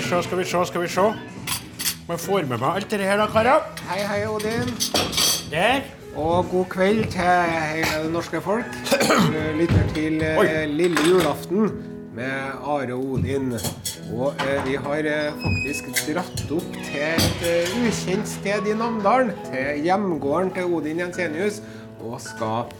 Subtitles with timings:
[0.00, 1.02] vi se, skal vi se, skal vi se.
[2.08, 3.66] Må jeg får med meg alt det her, da, karer.
[3.90, 4.70] Hei, hei, Odin.
[5.50, 5.82] Der.
[6.16, 7.26] Og god kveld til
[7.70, 8.66] hele det norske folk.
[9.34, 10.64] Du lytter til eh.
[10.70, 11.68] Lille julaften
[12.16, 12.32] med
[12.64, 13.52] Are og Odin.
[14.16, 19.34] Og eh, vi har eh, faktisk dratt opp til et eh, ukjent sted i Namdalen.
[19.50, 21.60] Til hjemgården til Odin Jensenius.
[22.00, 22.70] Og skal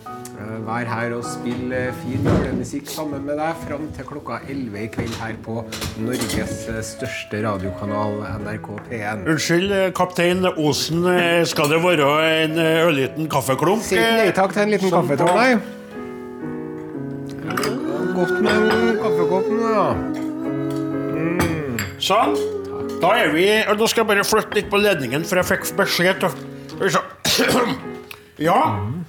[0.41, 4.87] eh, være her og spille fin julemusikk sammen med deg fram til klokka 11 i
[4.95, 5.59] kveld her på
[6.01, 9.27] Norges eh, største radiokanal, NRK P1.
[9.29, 11.05] Unnskyld, eh, kaptein Osen.
[11.51, 12.09] Skal det være
[12.46, 13.84] en ørliten kaffeklump?
[13.84, 15.52] Si nei takk til en liten Som kaffe, på- Tornei.
[18.16, 19.87] Godt med en kaffekopp nå, ja.
[22.01, 22.32] Sånn.
[23.01, 23.45] Da er vi
[23.77, 26.32] Nå skal jeg bare flytte litt på ledningen, for jeg fikk beskjed til.
[28.41, 28.60] Ja,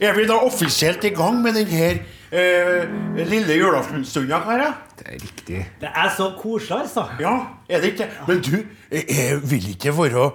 [0.03, 2.01] er vi da offisielt i gang med den her
[2.35, 2.89] eh,
[3.29, 4.73] lille julaftenstunda, karer?
[4.99, 5.61] Det er riktig.
[5.81, 7.05] Det er så koselig, altså.
[7.23, 7.31] Ja,
[7.71, 8.07] er det ikke?
[8.27, 8.57] Men du,
[8.91, 10.25] eh, eh, vil ikke være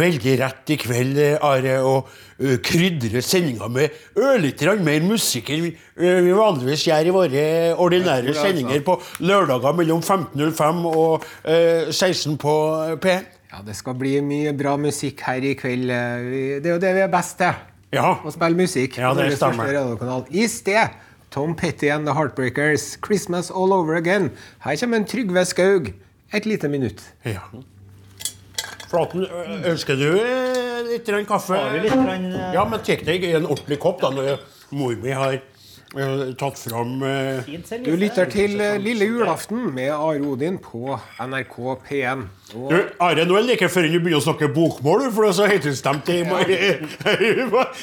[0.00, 2.08] veldig rett i kveld, eh, Are, og
[2.40, 7.44] eh, krydre sendinga med ørlite grann mer musikk enn vi eh, vanligvis gjør i våre
[7.76, 8.48] ordinære Jeg altså.
[8.48, 12.56] sendinger på lørdager mellom 15.05 og eh, 16 på
[13.04, 13.28] P1?
[13.52, 15.90] Ja, det skal bli mye bra musikk her i kveld.
[15.92, 17.64] Eh, Det er jo det vi er best til.
[17.92, 18.14] Ja.
[18.24, 18.98] og spille musikk.
[18.98, 20.26] Ja, det stemmer.
[20.30, 20.88] I sted
[21.30, 22.96] Tom Petty and The Heartbreakers.
[23.00, 24.30] 'Christmas All Over Again'.
[24.64, 25.94] Her kommer en Trygve Skaug.
[26.32, 27.02] Et lite minutt.
[27.24, 27.40] ja.
[28.90, 29.26] Flaten,
[29.66, 31.56] ønsker du eh, litt kaffe?
[31.58, 34.38] Har vi litt eh, Ja, men tek deg en ordentlig kopp, da, når
[34.70, 35.40] mor mi har
[36.36, 37.46] tatt fram eh,
[37.84, 41.54] Du lytter til eh, Lille julaften med Are Odin på NRK
[41.86, 42.24] P1.
[42.56, 45.30] Og Du, Are, nå er det like før du begynner å snakke bokmål, for det
[45.30, 46.10] er så høytidsstemt.
[46.10, 46.24] i-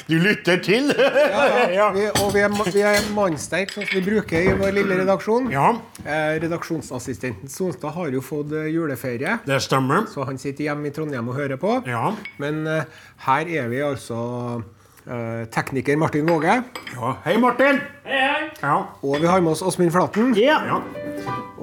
[0.10, 0.92] Du lytter til?
[0.94, 5.00] Ja, vi, og vi er, vi er mannsterke, sånn som vi bruker i vår lille
[5.02, 5.50] redaksjon.
[5.54, 5.72] Ja,
[6.04, 10.04] Eh, redaksjonsassistenten Sonstad har jo fått juleferie, det stemmer.
[10.12, 11.78] så han sitter hjemme i Trondheim og hører på.
[11.88, 12.10] Ja.
[12.38, 12.66] Men
[13.24, 14.18] her er vi altså
[15.52, 16.62] tekniker Martin Våge,
[16.94, 17.16] ja.
[17.24, 17.80] Hei, Martin.
[18.04, 18.44] Hei, hei.
[18.62, 18.76] Ja.
[19.02, 20.32] og vi har med oss Åsmund Flaten.
[20.38, 20.60] Ja.
[20.64, 20.78] ja.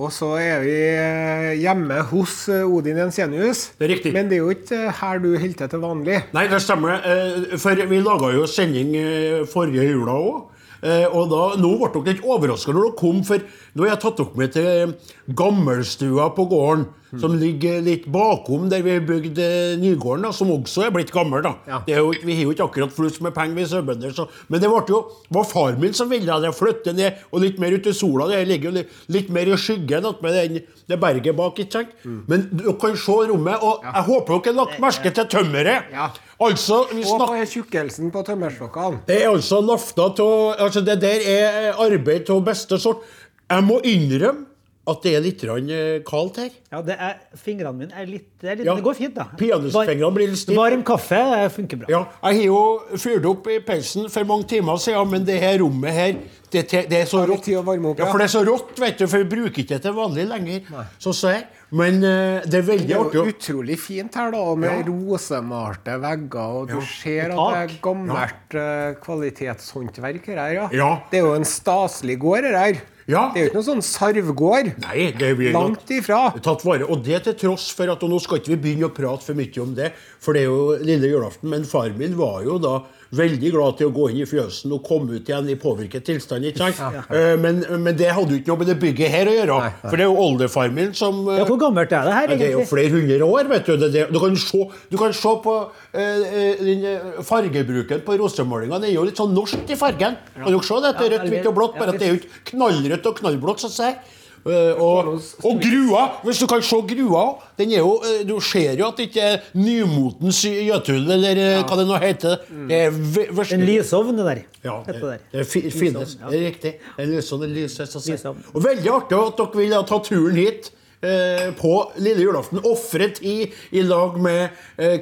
[0.02, 3.68] Og så er vi eh, hjemme hos eh, Odin Jensenius.
[3.78, 4.14] Det er riktig.
[4.16, 6.20] Men det er jo ikke eh, her du holder til til vanlig.
[6.34, 7.02] Nei, det stemmer.
[7.06, 10.51] Eh, For vi laga jo sending eh, forrige jula òg.
[10.82, 13.44] Og da, nå ble dere litt overraska når dere kom, for
[13.76, 14.96] nå har jeg tatt dere med til
[15.38, 16.88] gammelstua på gården.
[17.20, 19.46] Som ligger litt bakom der vi bygde
[19.82, 21.42] Nygården, da, som også er blitt gammel.
[21.44, 21.52] da.
[21.68, 21.80] Ja.
[21.84, 24.16] Det jo, vi har jo ikke akkurat flust med penger, vi sauebønder.
[24.48, 26.54] Men det jo, var far min som ville det.
[26.56, 28.30] Flytte ned og litt mer ut i sola.
[28.32, 31.60] Det ligger jo litt, litt mer i skyggen attmed den- det berget bak.
[31.60, 31.90] ikke sant?
[32.06, 32.24] Mm.
[32.28, 35.92] Men dere kan se rommet, og jeg håper dere har lagt merke til tømmeret.
[35.92, 36.10] Ja.
[36.42, 39.02] Altså, vi Og snakker på tjukkelsen på tømmerstokkene.
[39.08, 43.04] det er altså lafta til Altså, det der er arbeid av beste sort.
[43.52, 44.48] Jeg må innrømme
[44.88, 46.50] at det er litt eh, kaldt her.
[46.72, 48.74] ja, det er Fingrene mine er litt Det, er litt, Ja.
[48.76, 49.28] det går fint, da.
[49.38, 50.58] Pianistfingrene blir litt stive.
[50.58, 51.88] Varm kaffe eh, funker bra.
[51.90, 52.00] Ja,
[52.32, 55.94] jeg har jo fyrt opp i peisen for mange timer siden, men det her rommet
[55.94, 56.16] her
[56.52, 57.48] det, det er så rått.
[57.48, 60.26] ja, for det er så rått, vet du, for vi bruker ikke det til vanlig
[60.28, 60.66] lenger.
[61.00, 61.46] Så ser.
[61.72, 64.84] Men uh, det er veldig Det er jo utrolig fint her, da, med Ja.
[64.90, 66.58] rosemalte vegger.
[66.60, 66.82] Og du Ja.
[66.82, 70.54] ser at det er gammelt eh, kvalitetshåndverk her.
[70.54, 70.70] Ja.
[70.76, 70.90] Ja.
[71.12, 72.82] Det er jo en staselig gård her.
[73.12, 73.26] Ja.
[73.34, 74.72] Det er jo ikke noen sånn sarvgård.
[74.86, 76.22] Nei, det blir Langt ifra.
[76.42, 76.88] tatt vare.
[76.88, 79.38] Og det til tross for at og Nå skal ikke vi begynne å prate for
[79.38, 79.92] mye om det,
[80.24, 81.52] for det er jo lille julaften.
[81.52, 82.78] Men far min var jo da
[83.16, 86.46] veldig glad til å gå inn i fjøsen og komme ut igjen i påvirket tilstand.
[86.48, 86.80] ikke sant?
[87.12, 87.36] Ja.
[87.42, 89.58] Men, men det hadde jo ikke noe med det bygget her å gjøre.
[89.60, 89.90] Nei, nei.
[89.90, 92.48] For det er jo oldefar min som eh, Ja, Hvor gammelt er det her, egentlig?
[92.48, 93.74] det er jo flere hundre år, vet du.
[93.82, 94.64] Det, det, du, kan se,
[94.94, 95.58] du kan se på
[95.92, 98.82] eh, eh, den eh, fargebruken på rosemålingene.
[98.86, 100.18] Det er jo litt sånn norsk i fargen.
[100.38, 100.96] Kan dere se det?
[100.98, 103.68] Det er rødt, hvitt og blått, bare at det er jo ikke knallrødt og knallblått.
[103.84, 107.24] Eh, og, og grua, hvis du kan se grua
[107.60, 111.62] den jo, eh, Du ser jo at det ikke er nymotens Jøtul, eller ja.
[111.64, 112.38] hva det nå heter.
[112.70, 114.44] Det er En lysovn, det der.
[114.64, 115.00] ja, det,
[115.32, 116.18] det er finnes.
[116.20, 116.30] ja.
[116.30, 116.76] Det er riktig.
[116.98, 118.14] En lysovn, en.
[118.16, 118.46] Lysovn.
[118.54, 120.72] Og veldig artig at dere vil ta turen hit.
[121.02, 122.60] Eh, på lille julaften.
[122.70, 125.00] Ofre tid i lag med eh,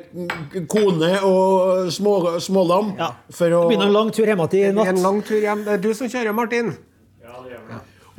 [0.72, 2.94] kone og små, smålam.
[2.96, 3.10] Ja.
[3.36, 5.02] For å, Det blir en lang tur hjem igjen i en natt.
[5.04, 5.66] lang tur hjem.
[5.66, 6.72] Det er du som kjører, Martin.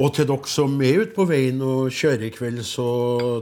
[0.01, 2.85] Og til dere som er ute på veien og kjører i kveld, så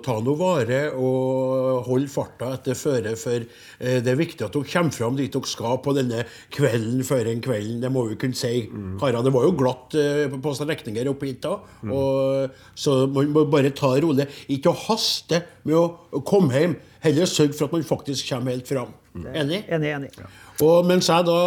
[0.03, 3.13] ta nå vare og hold farta etter føre.
[3.21, 6.25] For eh, det er viktig at dere kommer fram dit dere skal på denne
[6.55, 7.79] kvelden før en kvelden.
[7.85, 8.67] Det må vi kunne si.
[8.99, 11.55] Karer, det var jo glatt eh, på strekninger opp hit da.
[11.87, 14.27] Og, så man må bare ta det rolig.
[14.51, 16.79] Ikke å haste med å komme hjem.
[17.07, 18.91] Heller sørg for at man faktisk kommer helt fram.
[19.15, 19.63] Enig?
[19.71, 20.13] Enig, enig.
[20.61, 21.39] Og mens jeg da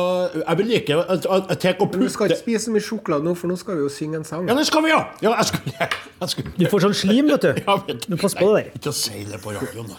[0.48, 1.20] Jeg vil ikke jeg,
[1.50, 3.90] Jeg tar Du skal ikke spise så mye sjokolade nå, for nå skal vi jo
[3.90, 4.48] synge en sang.
[4.50, 5.02] Ja, det skal vi, ja!
[5.22, 5.74] ja jeg skulle,
[6.22, 7.52] jeg skulle, Du får sånn slim, vet du.
[7.68, 8.72] Ja, men, Du pass på deg.
[8.80, 9.96] Ikke å si det på radioen, da.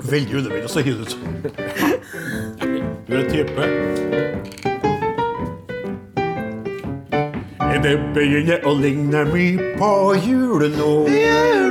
[0.00, 1.12] Veldig unødvendig å si det ut.
[3.04, 3.62] Du er en type.
[7.80, 9.90] Det begynner å ligne mye på
[10.26, 10.90] jul nå.
[11.08, 11.69] Overalt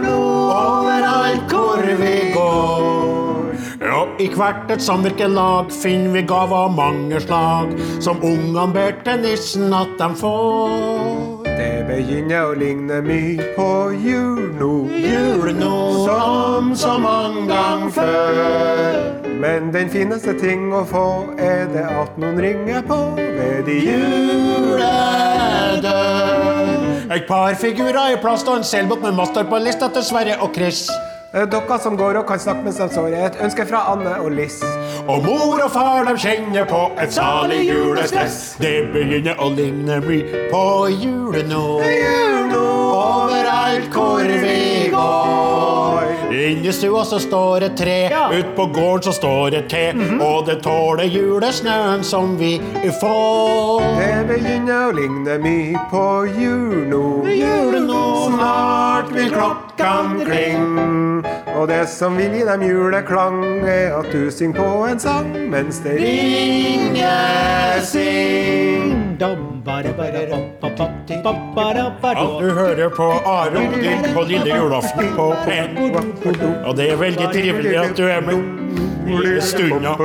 [4.19, 7.69] I hvert et samvirkelag finner vi gaver av mange slag,
[8.04, 11.45] som ungene ber til nissen at de får.
[11.45, 14.74] Det begynner å ligne mye på jul nå.
[14.92, 19.00] Jul nå som så mange ganger før.
[19.39, 21.06] Men den fineste ting å få
[21.39, 25.00] er det at noen ringer på ved de juledør.
[27.15, 30.51] Et par figurer i plast og en selbåt med master på lista til Sverre og
[30.60, 30.89] Chris.
[31.34, 34.64] Eh, Dere som går og kan snakke sover, er et ønske fra Anne og Liss.
[35.08, 38.56] Og mor og far de kjenner på et salig julestress.
[38.58, 41.66] Det begynner å ligne mye på jule nå.
[42.58, 45.99] Overalt hvor vi går.
[46.50, 48.30] Inni stua så står et tre, Ja.
[48.34, 49.94] ut på gården så står et te.
[50.22, 52.57] Og det tåler julesnøen som vi
[53.01, 53.81] får.
[54.00, 56.06] Det begynner å ligne mye på
[56.40, 57.06] jul nå.
[58.30, 61.24] Snart vil klokkene kling.
[61.57, 65.81] Og det som vil gi dem juleklang, er at du synger på en sang mens
[65.86, 69.10] det ringer inn.
[72.40, 75.78] Du hører på Aron din på lille julaften på P1.
[76.66, 78.59] Og det er veldig trivelig at du er med
[79.10, 79.95] i stunda.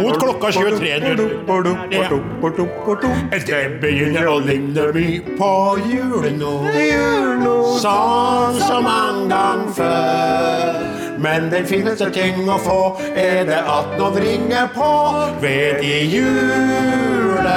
[0.00, 1.76] Mot klokka 23.00.
[1.90, 2.08] Ja.
[3.46, 5.52] Det begynner å ligne mye på
[5.88, 6.54] jul nå.
[7.80, 10.80] Sånn som mange gang før.
[11.20, 12.80] Men den fineste ting å få
[13.12, 14.92] er det at noen ringer på
[15.42, 17.50] ved de juledør.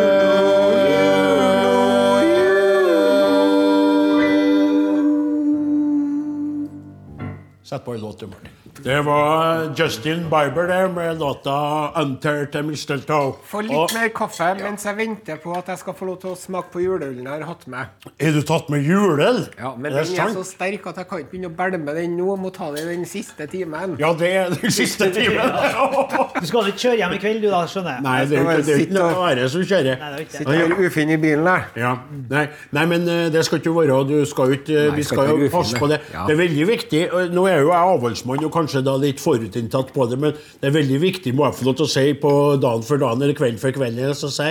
[7.68, 8.57] Sett på en låt, Martin.
[8.84, 11.50] Det var Justin Bieber der med låta
[11.96, 13.34] 'Unter til Mistletoe'.
[13.44, 16.30] Få litt Og mer kaffe mens jeg venter på at jeg skal få lov til
[16.30, 17.86] å smake på juleølen jeg har hatt med.
[18.20, 19.48] er du tatt med juleøl?
[19.58, 21.94] Ja, Men er den det er så sterk at jeg kan ikke begynne å bælme
[21.94, 22.36] den nå.
[22.38, 23.96] Må ta det den siste timen.
[23.98, 25.50] Ja, det er den siste timen.
[26.40, 28.02] Du skal ikke kjøre hjem i kveld, du da, skjønner jeg.
[28.02, 29.98] Nei, det er jo ikke, det noe være som kjører.
[29.98, 30.38] Nei, det er ikke det.
[30.38, 31.62] Sitter her ufin i bilen der.
[31.76, 31.92] Ja,
[32.30, 35.40] nei, nei, men eh, det skal ikke være Du skal ikke, Nei, Vi skal skal
[35.42, 36.00] jo passe på det.
[36.14, 36.26] Ja.
[36.28, 37.02] Det er veldig viktig.
[37.34, 40.74] Nå er jo jeg avholdsmann og kanskje da litt forutinntatt på det, men det er
[40.76, 42.32] veldig viktig må jeg få lov til å si på
[42.62, 44.48] dagen for dagen eller kveld for kveld si,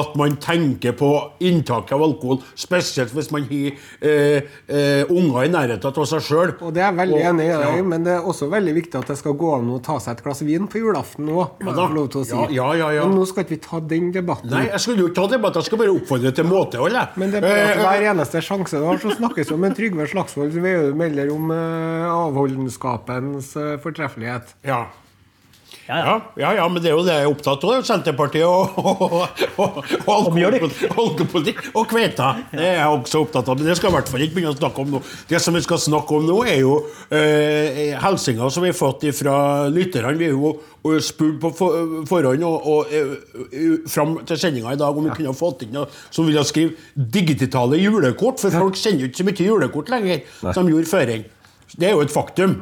[0.00, 1.10] at man tenker på
[1.46, 3.72] inntaket av alkohol, spesielt hvis man har
[4.04, 6.54] eh, eh, unger i nærheten av seg sjøl.
[6.60, 7.72] Det er jeg veldig enig i, Ja.
[7.82, 10.24] men det er også veldig viktig at det skal gå an å ta seg et
[10.24, 12.36] glass vin på julaften til å si.
[12.36, 13.08] Ja, ja, ja, ja.
[13.08, 14.52] Men nå skal ikke vi ta den debatten.
[14.52, 16.98] Nei, jeg skulle jo ta debatten, jeg skal bare oppfordre til måtehold.
[17.20, 19.64] Men det er bare at Eh, hver eneste sjanse du har, så snakkes det om
[19.66, 24.56] en Trygve Slagsvold Veum melder om uh, avholdenskapens eh, fortreffelighet.
[24.66, 24.82] ja.
[25.86, 26.02] Ja, ja.
[26.02, 27.82] Ja, ja, ja, men det er jo det jeg er opptatt av.
[27.86, 29.12] Senterpartiet og, og,
[29.62, 29.76] og,
[30.06, 32.28] og alkoholpolitikk og kveita.
[32.52, 34.52] Det er jeg også opptatt av, men det skal jeg i hvert fall ikke begynne
[34.54, 35.00] å snakke om nå.
[35.30, 36.74] Det som vi skal snakke om nå, er jo
[37.14, 39.36] eh, hilsener som vi har fått fra
[39.72, 40.14] lytterne.
[40.20, 44.80] Vi er jo og spurt på for- forhånd og, og eh, fram til sendinga i
[44.80, 48.78] dag om vi kunne ha fått inn noe som ville skrive digitale julekort, for folk
[48.80, 50.22] sender jo ikke så mye julekort lenger
[50.54, 51.14] som de gjorde før.
[51.76, 52.56] Det er jo et faktum.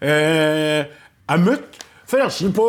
[0.00, 0.82] Eh,
[1.28, 1.82] jeg møtte
[2.12, 2.64] Forresten, på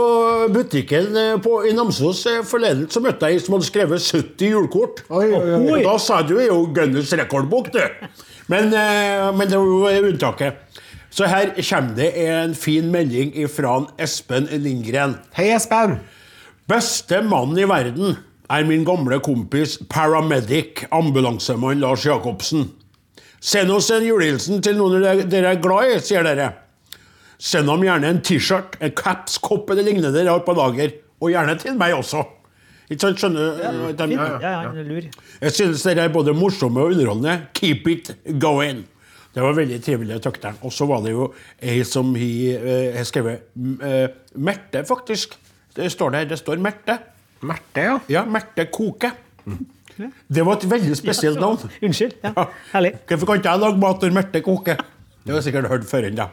[0.56, 4.54] butikken eh, på, i Namsos eh, forleden så møtte jeg en som hadde skrevet 70
[4.54, 5.02] julekort.
[5.12, 5.64] Oi, oi, oi.
[5.66, 7.82] Og Da sa du jo Gunners rekordbok, du.
[8.48, 10.62] Men, eh, men det var jo unntaket.
[11.14, 15.18] Så her kommer det en fin melding fra Espen Lindgren.
[15.36, 16.00] Hei, Espen!
[16.72, 18.16] Beste mann i verden
[18.48, 22.70] er min gamle kompis paramedic, ambulansemann Lars Jacobsen.
[23.44, 26.54] Send oss en julehilsen til noen dere dere er glad i, sier dere.
[27.44, 30.94] Send ham gjerne en T-skjort, en caps, kopp eller lignende dere har på lager.
[31.20, 32.24] Og gjerne til meg også.
[32.88, 33.20] Ikke sant?
[33.20, 33.84] Skjønner du?
[33.90, 34.16] Fint.
[34.16, 34.72] Ja, ja, ja.
[34.72, 35.10] er lur.
[35.42, 37.36] Jeg synes dere er både morsomme og underholdende.
[37.58, 38.84] Keep it going.
[39.34, 40.22] Det var veldig trivelig.
[40.24, 40.58] Takk der.
[40.64, 44.08] Og så var det jo ei som har eh, skrevet mm, eh,
[44.46, 45.36] Merte, faktisk.
[45.76, 46.32] Det står der.
[46.32, 47.00] Det står Merte.
[47.44, 48.00] Merte, ja.
[48.20, 49.12] Ja, Merte Koke.
[49.98, 51.70] Det var et veldig spesielt navn.
[51.84, 52.16] Unnskyld.
[52.24, 52.94] Ja, herlig.
[53.10, 54.84] Hvorfor kan ikke jeg lage mat når Merte koker?
[55.24, 56.10] Det har jeg sikkert hørt før.
[56.16, 56.28] da.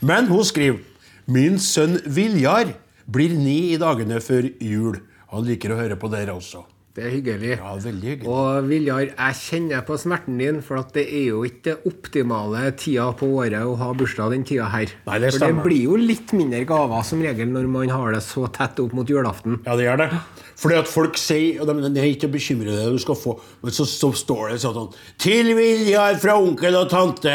[0.00, 0.78] Men hun skriver
[1.26, 2.74] Min sønn Viljar
[3.10, 5.00] blir ni i dagene før jul.
[5.32, 6.62] Han liker å høre på dere også.
[6.96, 7.50] Det er hyggelig.
[7.58, 8.28] Ja, veldig hyggelig.
[8.32, 12.62] Og Viljar, jeg kjenner på smerten din, for at det er jo ikke det optimale
[12.80, 14.94] tida på året å ha bursdag den tida her.
[15.04, 18.22] Nei, det for det blir jo litt mindre gaver som regel når man har det
[18.24, 19.58] så tett opp mot julaften.
[19.66, 20.08] Ja, det gjør det.
[20.56, 23.84] Fordi at folk sier og de, er ikke bekymret deg, du skal få Men så,
[23.84, 24.86] så står det sånn
[25.20, 27.34] Til Viljar fra onkel og tante.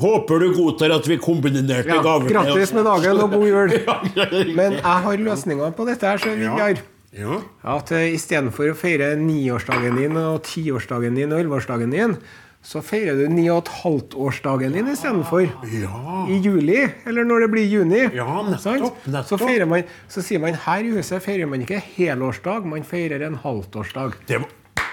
[0.00, 2.30] Håper du godtar at vi kombinerte Ja, gaver.
[2.32, 3.76] grattis med dagen og god jul.
[4.58, 6.80] Men jeg har løsninger på dette her, så Viljar.
[6.80, 6.91] Ja.
[7.12, 12.16] At uh, istedenfor å feire niårsdagen din og tiårsdagen din og elleveårsdagen din,
[12.62, 15.48] så feirer du ni og et halvt-årsdagen din istedenfor.
[15.74, 16.22] Ja.
[16.30, 16.78] I juli,
[17.10, 18.02] eller når det blir juni.
[18.14, 19.28] Ja, nettopp, nettopp.
[19.28, 23.26] Så, feirer man, så sier man her i huset feirer man ikke helårsdag, man feirer
[23.26, 24.16] en halvtårsdag.
[24.30, 24.84] Det, var,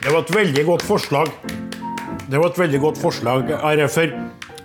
[0.00, 1.34] det var et veldig godt forslag.
[2.30, 3.90] Det var et veldig godt forslag, Are.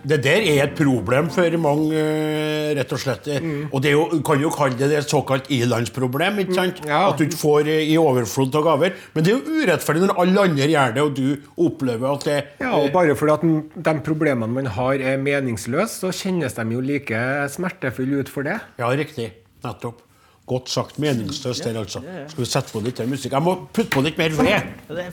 [0.06, 3.30] Det der er et problem for mange, eh, rett og slett.
[3.72, 6.44] Og det er jo, kan jo kalle det et såkalt ilandsproblem.
[6.46, 6.82] ikke sant?
[6.86, 7.10] ja.
[7.10, 8.94] At du ikke får eh, i overflod av gaver.
[9.16, 12.38] Men det er jo urettferdig når alle andre gjør det, og du opplever at det
[12.62, 16.86] Ja, og bare fordi at de problemene man har er meningsløse, så kjennes de jo
[16.86, 18.60] like smertefulle ut for det.
[18.78, 19.32] Ja, riktig.
[19.66, 20.05] Nettopp.
[20.46, 21.00] Godt sagt.
[21.02, 22.02] Meningsløst der, altså.
[22.30, 23.34] Skal vi sette på litt musikk?
[23.34, 24.68] Jeg må putte på litt mer ved.
[24.88, 25.06] Det,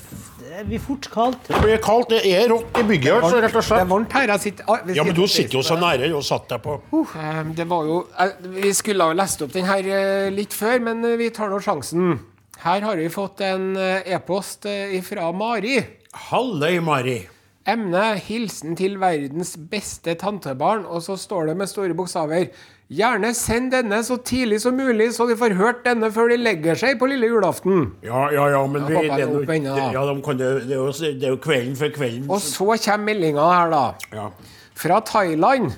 [0.42, 1.46] det blir fort kaldt.
[1.48, 2.10] Det blir kaldt.
[2.12, 3.88] Det er rått i bygget, altså, rett og Det er slett.
[3.94, 4.28] varmt her.
[4.34, 7.64] Jeg sitter, Ja, men du sitter jo så nære og satt deg på Uh, Det
[7.68, 7.96] var jo
[8.60, 11.60] Vi skulle ha lest opp den her eh, litt før, men eh, vi tar nå
[11.64, 12.18] sjansen.
[12.62, 14.68] Her har vi fått en eh, e-post
[15.08, 15.78] fra Mari.
[16.28, 17.22] Halløy, Mari.
[17.64, 22.48] Emne 'Hilsen til verdens beste tantebarn', og så står det med store bokstaver
[22.92, 26.76] Gjerne send denne så tidlig som mulig, så de får hørt denne før de legger
[26.76, 27.86] seg på lille julaften.
[28.04, 29.44] Ja, ja, ja, men vi, det, er da.
[29.46, 32.26] det, ja, de kan, det, er jo, det er jo kvelden for kvelden.
[32.28, 33.86] Og så kommer meldinga her, da.
[34.12, 34.26] Ja.
[34.76, 35.72] Fra Thailand.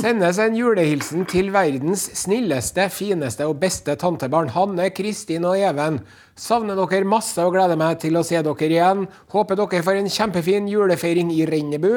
[0.00, 4.50] Sendes en julehilsen til verdens snilleste, fineste og beste tantebarn.
[4.50, 6.00] Hanne, Kristin og Even.
[6.34, 9.06] Savner dere masse og gleder meg til å se dere igjen.
[9.30, 11.94] Håper dere får en kjempefin julefeiring i Rennebu.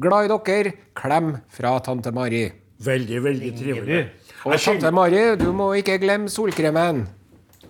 [0.00, 0.74] Glad i dere.
[0.96, 2.46] Klem fra tante Mari.
[2.84, 4.02] Veldig, veldig trivelig.
[4.44, 7.02] Og Jeg tante Mari, du må ikke glemme solkremen.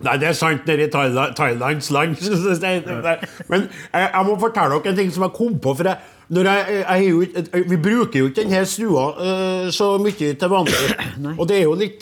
[0.01, 2.15] Nei, det er sant nede i Thaila- Thailands land.
[3.51, 5.73] Men jeg, jeg må fortelle dere en ting som jeg kom på.
[5.77, 5.97] For jeg,
[6.31, 10.95] når jeg, jeg, vi bruker jo ikke denne stua uh, så mye til vanlig.
[11.37, 12.01] Og det er jo litt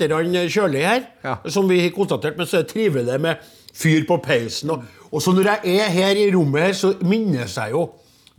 [0.54, 1.36] kjølig her, Ja.
[1.50, 2.38] som vi har konstatert.
[2.40, 3.36] Men så er det trivelig med
[3.76, 4.70] fyr på peisen.
[4.78, 7.88] Og, og så når jeg er her i rommet her, så minnes jeg jo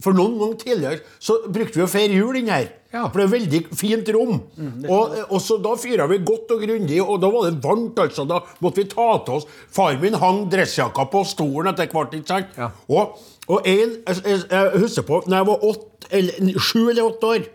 [0.00, 2.70] For noen ganger tidligere så brukte vi å feire jul inn her.
[2.92, 3.04] Ja.
[3.08, 4.40] For det er veldig fint rom.
[4.88, 7.98] og, og så Da fyra vi godt og grundig, og da var det varmt.
[8.02, 12.14] altså, Da måtte vi ta til oss Far min hang dressjakka på stolen etter hvert.
[12.18, 12.56] ikke sant?
[12.58, 12.70] Ja.
[12.88, 13.18] Og,
[13.48, 17.26] og en, jeg, jeg, jeg husker på når jeg var åtte, eller, sju eller åtte
[17.36, 17.46] år,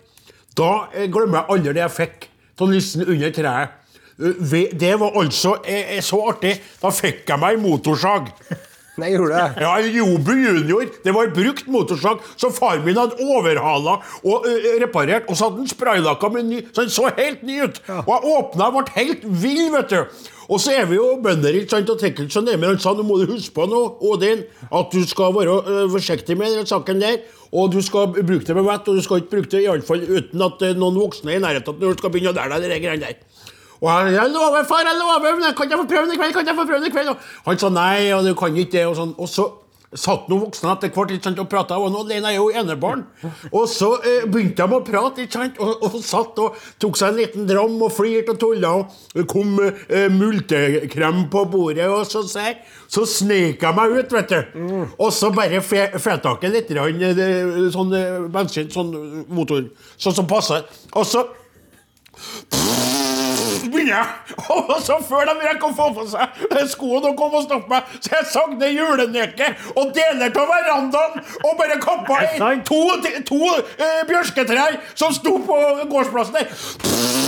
[0.56, 2.30] da jeg glemmer jeg aldri det jeg fikk
[2.62, 3.82] av nissen under treet.
[4.16, 6.54] Eh, Det var altså eh, eh, så artig.
[6.80, 8.32] Da fikk jeg meg motorsag.
[9.02, 9.64] Nei, gjorde det?
[9.66, 10.86] Ja, Jobu junior.
[11.04, 15.28] Det var brukt motorsag som far min hadde overhala og uh, reparert.
[15.28, 17.82] Og så hadde han spraylakka med ny, så den så helt ny ut.
[18.06, 20.32] Og jeg åpna og ble helt vill, vet du.
[20.46, 22.70] Og så er vi jo bønder, ikke sant, og ikke så nærme.
[22.70, 26.38] Han sa nå må du huske på noe, Odin, at du skal være uh, forsiktig
[26.40, 27.20] med den saken der.
[27.56, 29.86] Og du skal bruke det med vett, og du skal ikke bruke det i alle
[29.86, 32.62] fall uten at uh, noen voksne er i nærheten når du skal begynne å lære
[32.64, 33.25] deg de greiene der.
[33.82, 36.34] Og jeg, jeg lover, far, jeg lover, men kan jeg få prøve den i kveld?
[36.40, 37.10] Kan jeg få prøve den i kveld?
[37.16, 38.86] Og han sa nei, og du kan ikke det.
[38.88, 39.16] Og, sånn.
[39.20, 39.46] og så
[39.96, 43.06] satt noen voksne etter hvert ikke sant, og prata, og nå alene er jo enebarn.
[43.56, 47.14] Og så eh, begynte de å prate, ikke sant, og, og satt og tok seg
[47.14, 48.74] en liten dram og flirte og tulla.
[48.82, 52.58] Og det kom eh, multekrem på bordet, og så, ser,
[52.92, 54.68] så snek jeg meg ut, vet du.
[54.98, 58.92] Og så bare fe- fetak jeg litt grann, eh, det- sånn eh, bensin, sånn
[59.32, 59.64] motor,
[59.96, 60.68] sånn som passer.
[60.92, 61.24] Og så
[62.52, 63.05] begynner
[63.94, 64.06] jeg.
[64.56, 67.94] Og så før de rekker å få på seg skoene og komme og stoppe meg,
[68.00, 72.82] så jeg sagde ned juleneket og deler av verandaen og bare kappa i to,
[73.28, 73.42] to
[73.78, 77.25] eh, bjørketrær som sto på gårdsplassen der.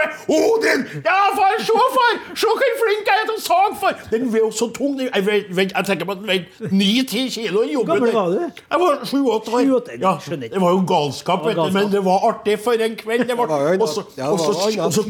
[0.00, 0.86] Bare, Odin!
[1.04, 1.58] Ja, far!
[1.58, 2.14] Se, far!
[2.34, 3.96] Se hvor flink jeg er til å sage, far!
[4.12, 4.96] Den var jo så tung.
[5.00, 8.40] Jeg, vet, vet, jeg tenker på at den veide ni-ti kilo Hvor gammel var du?
[8.46, 10.00] Jeg var sju-åtte år.
[10.00, 13.26] Ja, det var jo galskap, vet du, men det var artig for en kveld.
[13.30, 14.54] Det var, og så, ja, og så,
[14.94, 15.06] så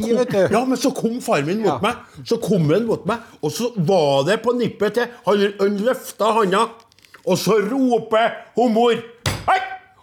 [0.51, 3.71] ja, men så kom far min mot meg, så kom han mot meg, og så
[3.87, 6.65] var det på nippet til Han, han løfta handa,
[7.25, 8.97] og så roper hun mor
[9.47, 9.59] Hei!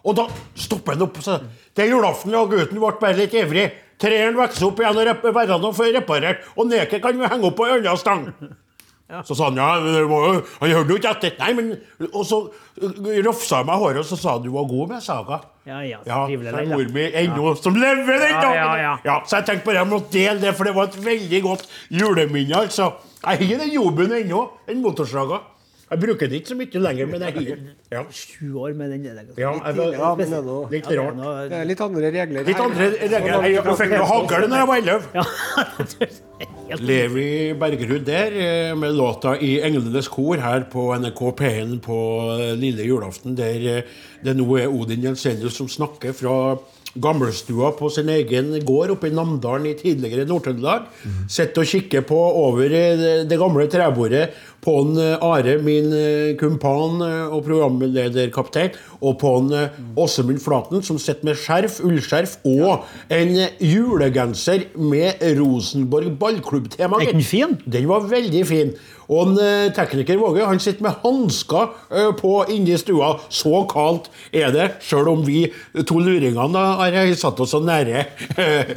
[0.06, 3.68] Og da stopper han opp og Det julaften, og gutten ble bare litt ivrig.
[3.98, 7.66] Treeren vokser opp igjen og verandaen får reparert, og neket kan vi henge opp på
[7.66, 8.26] en annen stang.
[9.24, 11.36] Så sa han ja, han hørte jo ikke etter.
[11.40, 11.70] Nei, men
[12.10, 15.04] Og så uh, rofsa jeg meg håret, og så sa han du var god med
[15.04, 15.38] saga.
[15.64, 18.92] Ja, ja, så Ja, trivelig vel, mor mi ennå som lever den Ja, ja, ja,
[19.08, 19.16] ja.
[19.24, 22.60] Så jeg tenkte bare jeg måtte dele det, for det var et veldig godt juleminne.
[22.66, 22.90] altså.
[23.24, 25.40] Jeg har den jobben ennå, den motorsaga.
[25.88, 27.60] Jeg bruker det ikke så mye lenger, men jeg har.
[27.94, 28.02] Ja.
[28.12, 29.04] Sju år med den.
[29.08, 29.28] der.
[29.40, 31.16] Ja, jeg, Ja, litt Ja, det er rart.
[31.16, 33.28] noe- Det er litt andre regler Litt andre regler.
[33.48, 35.02] Jeg, jeg fikk jo hagl da jeg var elleve.
[36.68, 36.76] Ja.
[36.76, 41.96] Levi Bergerud der eh, med låta i Englenes kor her på NRK P1 på
[42.36, 46.34] eh, lille julaften, der eh, det nå er Odin Jensenius som snakker fra
[46.96, 50.86] gamlestua på sin egen gård oppe i Namdalen i tidligere Nord-Trøndelag.
[51.30, 54.30] Sitter og kikker på over eh, det- gamle trebordet
[54.64, 56.98] på en eh, Are, min eh, kumpan
[57.30, 59.68] og programlederkaptein, og på en
[60.00, 66.98] Åsemund Flaten, som sitter med skjerf, ullskjerf og en julegenser med Rosenborg ballklubbtema.
[67.04, 67.58] Er den fin?
[67.66, 68.72] Den var veldig fin.
[69.08, 71.70] Og en tekniker Våge han sitter med hansker
[72.18, 73.14] på inni stua.
[73.32, 75.46] Så kaldt er det, sjøl om vi
[75.88, 78.04] to luringene har satt oss så nære
[78.38, 78.74] eh,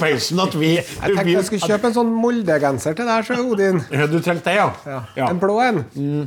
[0.00, 3.80] peisen at vi, Jeg tenkte jeg skulle kjøpe en sånn Molde-genser til deg, så Odin.
[3.94, 4.98] Ja, Du trengte det, ja?
[5.16, 5.30] Ja.
[5.30, 5.84] En blå en.
[5.94, 6.26] Mm.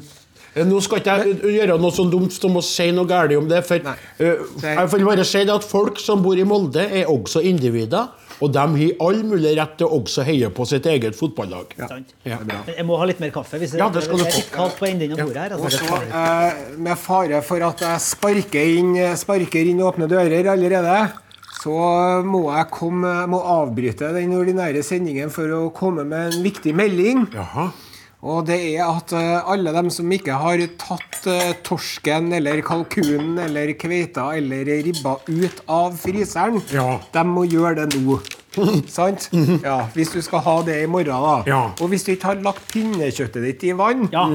[0.69, 3.47] Nå skal ikke jeg eh, gjøre noe så dumt som å si noe galt om
[3.49, 3.61] det.
[3.67, 3.95] For Nei.
[4.17, 8.09] eh, jeg vil bare si det at folk som bor i Molde, er også individer.
[8.41, 11.73] Og de har all mulig rett til å også heie på sitt eget fotballag.
[11.79, 11.89] Ja.
[12.23, 12.37] Ja.
[12.67, 13.59] Jeg må ha litt mer kaffe.
[13.59, 15.55] Hvis Ja, det skal du er litt kaldt på enden av bordet her.
[15.57, 20.47] Og Altså, så, eh, med fare for at jeg sparker inn, sparker inn åpne dører
[20.53, 21.11] allerede,
[21.59, 26.73] så må jeg komme, må avbryte den ordinære sendingen for å komme med en viktig
[26.73, 27.27] melding.
[27.35, 27.71] Jaha.
[28.19, 33.37] Og det er at eh, alle dem som ikke har tatt eh, torsken eller kalkunen
[33.45, 36.97] eller kveita eller ribba ut av fryseren, Ja.
[37.15, 38.17] de må gjøre det nå.
[38.91, 39.29] Sant?
[39.63, 41.35] Ja, Hvis du skal ha det i morgen, da.
[41.47, 41.61] Ja.
[41.79, 44.25] Og hvis du ikke har lagt pinnekjøttet ditt i vann, Ja.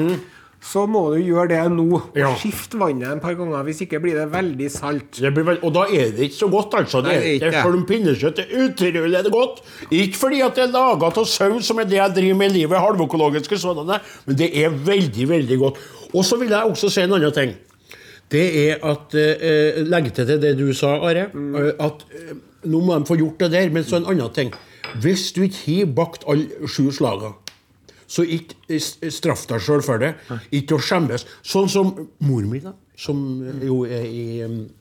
[0.64, 1.98] Så må du gjøre det nå.
[2.16, 2.30] Ja.
[2.40, 5.18] Skift vannet en par ganger, hvis ikke blir det veldig salt.
[5.20, 7.02] Det blir vel, og da er det ikke så godt, altså.
[7.04, 7.50] Det Nei, er det.
[7.58, 9.60] Selv om pinnekjøtt er utrolig godt.
[9.92, 12.58] Ikke fordi at det er laga av sau, som er det jeg driver med i
[12.62, 15.84] livet, halvøkologiske sådanne, men det er veldig, veldig godt.
[16.14, 17.54] Og så vil jeg også si en annen ting.
[18.32, 21.28] Det er at eh, Legg til det du sa, Are.
[21.28, 22.32] eh, At eh,
[22.64, 23.68] nå må de få gjort det der.
[23.70, 24.54] Men så en annen ting.
[25.02, 27.34] Hvis du ikke har bakt alle sju slagene
[28.06, 30.14] så ikke s- straff deg sjøl for det.
[30.52, 31.24] Ikke å skjemmes.
[31.42, 33.18] Sånn som mor mi, da, som
[33.64, 34.24] jo er i,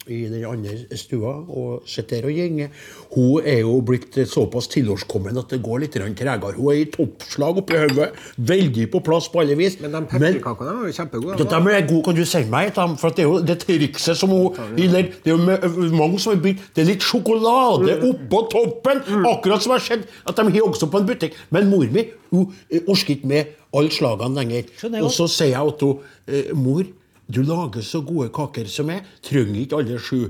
[0.08, 2.84] i den andre stua og sitter der og gjenger.
[3.15, 6.54] Hun er jo blitt såpass tilårskommen at det går litt grann tregere.
[6.58, 8.12] Hun er i toppslag oppi hodet.
[8.38, 9.80] Veldig på plass på alle vis.
[9.82, 11.39] Men de pepperkakene var jo kjempegode.
[11.41, 12.97] Ja, De er gode, kan du sende meg et av dem?
[13.02, 14.89] For at det er jo det trikset som hun det,
[15.26, 19.02] Det er jo mange som har begynt Det er litt sjokolade oppå toppen!
[19.30, 21.38] Akkurat som har skjedd at de har også på en butikk.
[21.49, 22.49] Men mor mi hun
[22.88, 24.69] orker ikke med alle slagene lenger.
[25.02, 26.86] Og så sier jeg til henne Mor,
[27.34, 29.04] du lager så gode kaker som jeg.
[29.26, 30.22] Trenger ikke alle sju.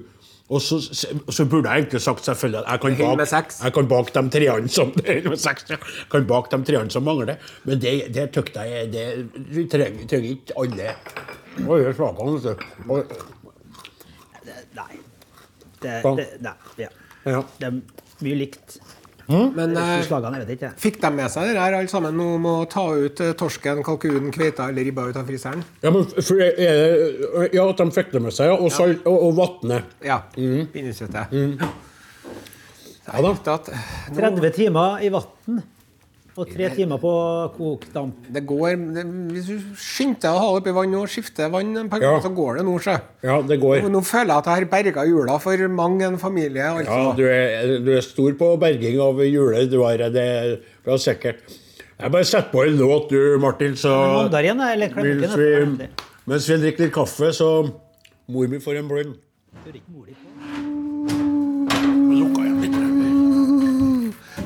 [0.53, 4.13] Og så, så burde jeg egentlig sagt selvfølgelig at jeg kan bake, jeg kan bake
[4.13, 5.69] de treene som med seks.
[5.69, 5.79] Jeg
[6.11, 7.39] kan bake de treene som mangler.
[7.63, 10.95] Men det, det tykte jeg det, Du trenger, trenger ikke alle.
[11.63, 13.23] Oi, det er slagene, vet du.
[14.73, 14.99] Nei.
[15.83, 16.55] Det, det, nei.
[16.81, 16.91] Ja.
[17.25, 17.41] Ja.
[17.59, 17.79] Det er
[18.23, 18.77] mye likt.
[19.27, 23.21] Men eh, fikk de med seg det her alle sammen nå om å ta ut
[23.23, 25.63] eh, torsken, kalkunen, kveita eller ribba ut av fryseren?
[25.83, 28.57] Ja, men for, er det- ja, at de fikk det med seg, ja.
[28.59, 29.95] Og, salt, og, og vannet.
[30.03, 30.19] Ja.
[30.35, 31.33] Pinnekjøttet.
[33.03, 33.33] Ja da.
[33.53, 33.69] At,
[34.15, 35.61] 30 timer i vann
[36.35, 37.09] og tre timer på
[37.57, 38.27] kokdamp.
[38.33, 41.89] det går det, Hvis du skynder deg å ha oppi vann og skifter vann en
[41.89, 42.19] par Ja.
[42.23, 42.95] så går det nå, sjø.
[43.23, 43.81] Ja, det går.
[43.83, 46.63] Nå, nå føler jeg at jeg har berga jula for mang en familie.
[46.63, 47.15] Ja, Altså.
[47.17, 51.37] du er, du er stor på berging av juler, du har det fra sikkert.
[51.99, 55.87] Jeg bare setter på en låt, du, Martin, så igjen, eller mens vi,
[56.25, 57.69] mens vi drikker litt kaffe, så
[58.27, 59.15] Mor mi får en blund.
[62.13, 62.73] Lukka igjen litt.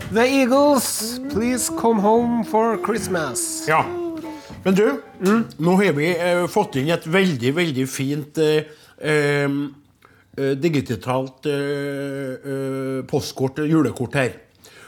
[0.10, 3.65] The Eagles, please come home for Christmas.
[3.67, 3.86] Ja.
[4.63, 4.86] Men du,
[5.60, 8.70] nå har vi eh, fått inn et veldig, veldig fint eh,
[9.04, 9.58] eh,
[10.39, 14.38] eh, digitalt eh, eh, postkort, julekort her.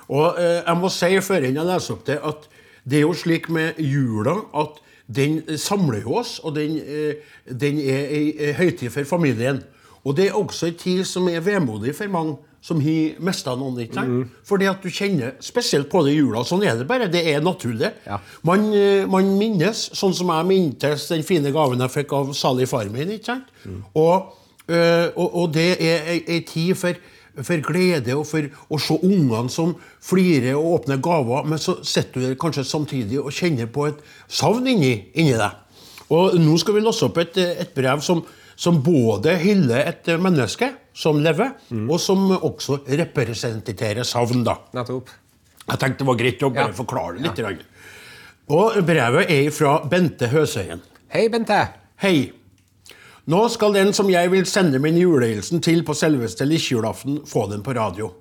[0.08, 2.47] Og jeg må si før jeg leser opp det, at
[2.88, 6.79] det er jo slik med jula at den samler jo oss, og den,
[7.45, 9.60] den er ei høytid for familien.
[10.01, 13.79] Og det er også en tid som er vemodig for mange som har mista noen.
[13.83, 14.33] ikke sant?
[14.47, 16.43] Fordi at du kjenner spesielt på det i jula.
[16.47, 17.07] Sånn er det bare.
[17.11, 17.93] Det er naturlig.
[18.05, 18.19] Ja.
[18.47, 22.67] Man, eh, man minnes, sånn som jeg mintes den fine gaven jeg fikk av Sally
[22.69, 23.15] Farmin.
[23.15, 23.53] ikke sant?
[23.95, 24.35] Og,
[24.67, 26.93] eh, og, og det er ei tid for
[27.43, 32.19] for glede og for å se ungene som flirer og åpner gaver, men så sitter
[32.19, 35.85] du der kanskje samtidig og kjenner på et savn inni, inni deg.
[36.09, 38.23] Og nå skal vi låse opp et, et brev som,
[38.59, 40.67] som både hyller et menneske
[40.99, 41.53] som lever,
[41.87, 44.43] og som også representerer savn.
[44.43, 44.57] da.
[44.75, 45.09] Nettopp.
[45.69, 46.73] Jeg tenkte det var greit å bare Ja.
[46.75, 47.37] forklare det litt.
[47.37, 47.51] Ja.
[48.49, 50.81] Og brevet er fra Bente Høsøyen.
[51.13, 51.69] Hei, Bente.
[52.01, 52.31] Hei.
[53.27, 57.61] Nå skal den som jeg vil sende min julehilsen til på selveste lillejulaften, få den
[57.63, 58.11] på radio.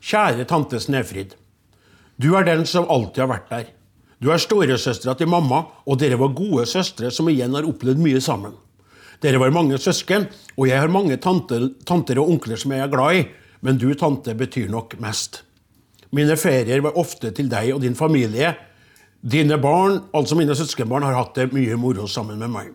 [0.00, 1.34] Kjære tante Snefrid.
[2.20, 3.64] Du er den som alltid har vært der.
[4.22, 8.20] Du er storesøstera til mamma, og dere var gode søstre som igjen har opplevd mye
[8.20, 8.54] sammen.
[9.22, 12.92] Dere var mange søsken, og jeg har mange tanter, tanter og onkler som jeg er
[12.92, 13.22] glad i,
[13.66, 15.42] men du, tante, betyr nok mest.
[16.14, 18.54] Mine ferier var ofte til deg og din familie.
[19.18, 22.70] Dine barn, altså mine søskenbarn, har hatt det mye moro sammen med meg.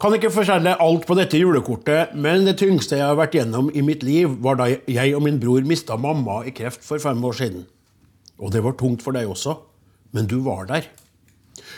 [0.00, 3.84] Kan ikke forskjelle alt på dette julekortet, men det tyngste jeg har vært gjennom i
[3.84, 7.36] mitt liv, var da jeg og min bror mista mamma i kreft for fem år
[7.36, 7.66] siden.
[8.40, 9.58] Og det var tungt for deg også,
[10.16, 10.88] men du var der.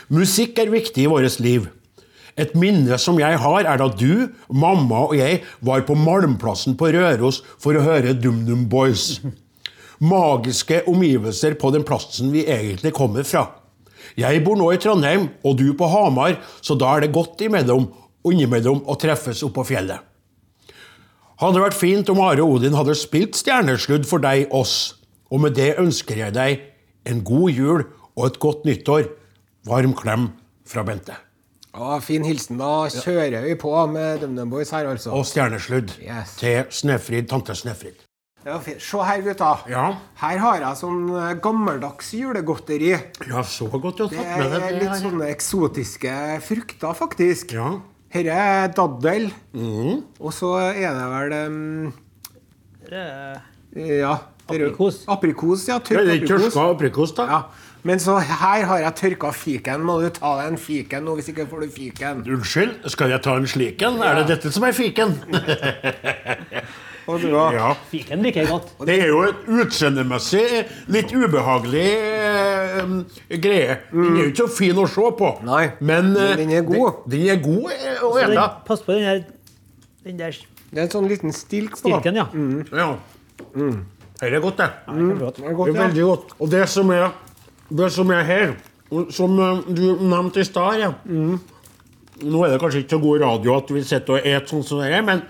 [0.09, 1.67] Musikk er viktig i vårt liv.
[2.39, 6.89] Et minne som jeg har, er da du, mamma og jeg var på Malmplassen på
[6.95, 9.19] Røros for å høre DumDum Boys.
[10.03, 13.45] Magiske omgivelser på den plassen vi egentlig kommer fra.
[14.19, 17.87] Jeg bor nå i Trondheim, og du på Hamar, så da er det godt imellom
[18.27, 20.01] innimellom å treffes oppå fjellet.
[21.41, 24.95] Hadde vært fint om Are Odin hadde spilt stjernesludd for deg, oss.
[25.33, 26.61] Og med det ønsker jeg deg
[27.09, 29.09] en god jul og et godt nyttår.
[29.67, 30.29] Varm klem
[30.69, 31.17] fra Bente.
[31.73, 32.59] Ja, fin hilsen.
[32.61, 35.11] Da kjører vi på med DumDum Boys her, altså.
[35.17, 36.35] Og stjernesludd Yes.
[36.37, 37.95] til Snefrid, tante Snefrid.
[38.45, 38.59] Ja.
[38.61, 39.53] Se her, gutta.
[39.71, 39.85] Ja.
[40.19, 42.91] Her har jeg sånn eh, gammeldags julegodteri.
[43.29, 44.99] Ja, så godt du har Det tatt med er deg litt her.
[45.05, 47.53] sånne eksotiske frukter, faktisk.
[47.55, 47.69] Ja.
[48.13, 49.31] Her er daddel.
[49.55, 50.03] Mm.
[50.19, 51.93] Og så er det vel um,
[52.91, 53.39] Eh, Ja.
[53.73, 54.17] det er Ja.
[54.49, 55.05] Aprikos.
[55.07, 55.77] Aprikos, ja.
[55.79, 56.53] Det Tørk er litt aprikos.
[56.53, 57.25] tørska aprikos, da.
[57.25, 57.43] Ja.
[57.83, 59.81] Men så her har jeg tørka fiken.
[59.83, 62.21] Må du ta deg en fiken nå, hvis ikke får du fiken.
[62.31, 63.97] Unnskyld, skal jeg ta en slik en?
[64.03, 65.17] Er det dette som er fiken?
[67.03, 67.41] Og du da?
[67.51, 67.69] Ja.
[67.91, 68.69] Fiken liker jeg godt.
[68.87, 70.43] Det er jo et utseendemessig
[70.95, 72.93] litt ubehagelig eh,
[73.43, 73.75] greie.
[73.91, 75.31] Den er jo ikke så fin å se på.
[75.43, 77.01] Nei, men, eh, men den er god.
[77.03, 78.45] Den, den er god eh, å ete.
[78.69, 79.19] pass på den der,
[80.07, 80.39] den der
[80.71, 81.83] Det er en sånn liten stilk på.
[81.83, 82.29] stilken, ja.
[82.71, 82.87] Ja.
[83.51, 84.71] Dette er godt, det.
[84.87, 84.95] Ja.
[84.95, 86.33] Det er Det er veldig godt.
[86.39, 87.09] Og det som er,
[87.73, 88.53] det som er her,
[89.13, 90.91] som eh, du nevnte i stad ja.
[92.23, 94.83] Nå er det kanskje ikke så god radio at vi sitter og spiser sånn som
[94.83, 95.23] det er, men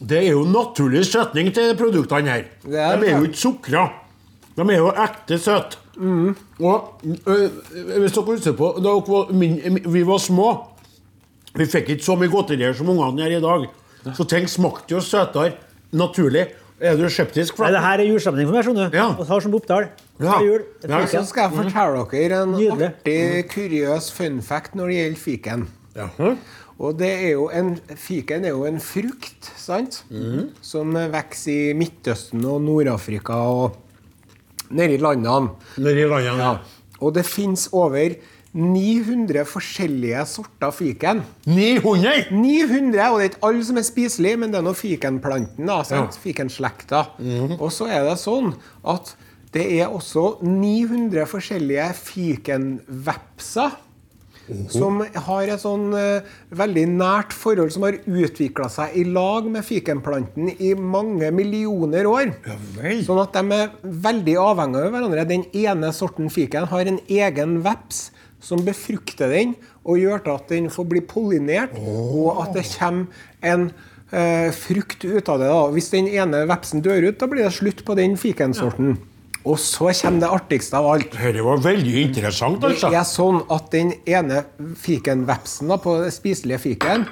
[0.00, 2.46] det er jo naturlig søtning til produktene her.
[2.64, 3.82] Det er De er jo ikke sukra.
[4.56, 5.80] De er jo ekte søte.
[6.00, 7.50] Og øh,
[8.00, 8.94] hvis dere husker på da
[9.90, 10.46] vi var små
[11.52, 14.14] Vi fikk ikke så mye godterier som ungene gjør i dag.
[14.16, 15.56] Så ting smakte jo søtere.
[15.92, 16.46] Naturlig.
[16.80, 17.58] Er du skeptisk?
[17.60, 18.96] Nei, det her er julestemning for meg, skjønner du.
[18.96, 19.08] Ja.
[19.20, 19.90] Og har som Oppdal.
[20.20, 20.38] Ja.
[20.40, 20.62] Jul.
[20.88, 22.88] Ja, Så skal jeg fortelle dere en Nydelig.
[22.88, 25.66] artig, kuriøs fun fact når det gjelder fiken.
[25.96, 26.08] Ja.
[26.80, 30.02] Og det er jo en, Fiken er jo en frukt sant?
[30.64, 33.76] som vokser i Midtøsten og Nord-Afrika og
[34.70, 35.50] nedi landene.
[35.76, 36.38] Nedi landene.
[36.40, 36.54] Ja.
[37.00, 38.14] Og det fins over
[38.52, 41.22] 900 forskjellige sorter fiken.
[41.46, 42.30] 900!
[42.34, 45.80] 900, og det er ikke alle som er spiselige, men det er nå fikenplanten, da,
[45.86, 46.18] sant?
[46.18, 47.04] fikenslekta.
[47.60, 48.54] Og så er det sånn
[48.90, 49.14] at
[49.54, 53.78] det er også 900 forskjellige fikenvepser.
[54.70, 56.26] Som har et sånn uh,
[56.58, 62.32] veldig nært forhold, som har utvikla seg i lag med fikenplanten i mange millioner år.
[62.42, 62.56] Ja,
[63.06, 63.76] Sånn at de er
[64.08, 65.26] veldig avhengige av hverandre.
[65.30, 68.08] Den ene sorten fiken har en egen veps
[68.40, 73.06] som befrukter den og gjør til at den får bli pollinert, og at det kommer
[73.44, 73.70] en
[74.12, 75.48] eh, frukt ut av det.
[75.52, 75.62] da.
[75.74, 78.98] Hvis den ene vepsen dør ut, da blir det slutt på den fikensorten.
[79.40, 81.14] Og så kommer det artigste av alt.
[81.16, 82.90] Dette var veldig interessant, altså.
[82.92, 84.44] Det er sånn at den ene
[84.82, 87.06] fikenvepsen da, på den spiselige fiken,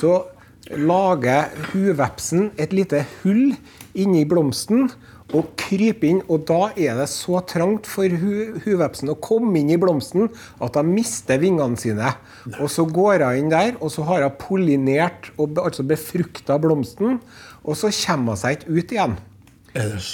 [0.00, 0.24] så
[0.70, 3.54] lager huvepsen et lite hull
[3.98, 4.90] inni blomsten
[5.36, 6.20] og kryper inn.
[6.30, 10.28] Og da er det så trangt for hu huvepsen å komme inn i blomsten
[10.62, 12.14] at hun mister vingene sine.
[12.58, 17.20] Og så går hun inn der, og så har hun pollinert og altså befrukta blomsten,
[17.64, 19.18] og så kommer hun seg ikke ut igjen.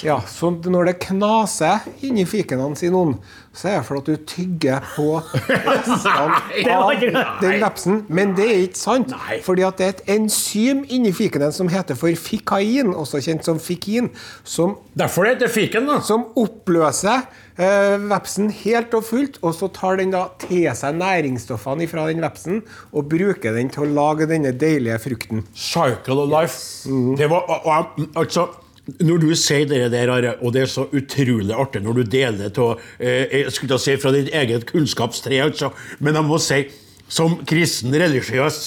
[0.05, 3.15] Ja, så når det knaser inni fikenene sine noen,
[3.57, 5.05] så er det fordi at du tygger på
[5.65, 6.91] restene av
[7.41, 8.03] den vepsen.
[8.13, 9.15] Men det er ikke sant.
[9.15, 9.39] Nei.
[9.41, 13.57] Fordi at det er et enzym inni fikenen som heter for fikain, også kjent som
[13.61, 14.11] fikin,
[14.45, 15.97] som, Derfor heter det fiken, da.
[16.05, 17.25] som oppløser
[17.57, 22.21] eh, vepsen helt og fullt, og så tar den da til seg næringsstoffene fra den
[22.25, 22.61] vepsen
[22.93, 25.47] og bruker den til å lage denne deilige frukten.
[25.57, 26.61] Cycle of life.
[27.17, 27.49] Det var
[28.13, 28.51] altså
[29.03, 32.83] Når du sier det der, og det er så utrolig artig når du deler av
[32.99, 35.73] eh, jeg skulle si fra ditt eget kunnskapstre, altså.
[35.99, 36.61] men jeg må si,
[37.11, 38.61] som kristen religiøs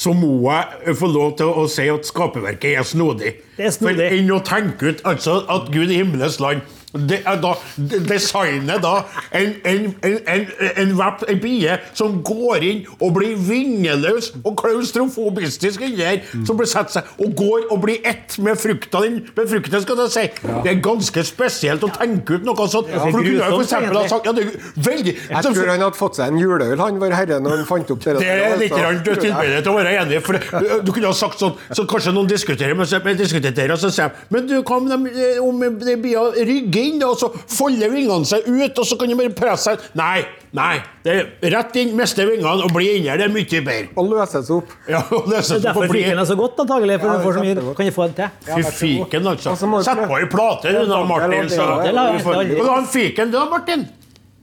[0.00, 3.34] så må jeg få lov til å si at skaperverket er snodig.
[3.58, 3.98] Det er snodig.
[4.00, 6.64] For enn å tenke ut altså, at Gud i himmelens land
[6.94, 8.94] det er da, de- designer da
[9.36, 10.46] en, en, en, en,
[10.82, 16.58] en, vept- en bie som går inn og blir vingeløs og klaustrofobistisk inni her, som
[16.58, 20.24] blir satt seg og går og blir ett med frukta den befrukter, skal jeg si.
[20.64, 22.90] Det er ganske spesielt å tenke ut noe sånt.
[22.90, 24.56] For du kunne jo for eksempel ha sagt ja, det er
[24.90, 27.90] veldig Jeg tror han hadde fått seg en juleøl, han var herre, når han fant
[27.94, 28.16] opp det.
[28.20, 30.20] det er litt tilbøyelig til å være enig.
[30.26, 33.76] For du, du kunne ha sagt sånn, så kanskje noen diskuterer, men så, men diskuterer,
[33.80, 37.16] så sier de Men du, hva om de, om det blir å rygge inn, og
[37.20, 40.22] så folder vingene seg ut, og så kan de bare presse seg Nei,
[40.56, 40.80] nei.
[41.04, 43.20] Det er rett inn, miste vingene og bli inni her.
[43.20, 43.88] Det er mye bedre.
[44.00, 44.74] Og løses opp.
[44.90, 45.60] Ja, og løses opp.
[45.60, 47.00] Det er derfor fiken er så godt, antagelig.
[47.02, 48.36] For Ja, du får så mye, kan du få den til?
[48.50, 49.56] Fy fiken, altså.
[49.60, 51.52] Du Sett på ei plate, du, da, Martin.
[51.52, 51.68] Så.
[51.84, 53.86] Vil du ha en fiken, da, Martin?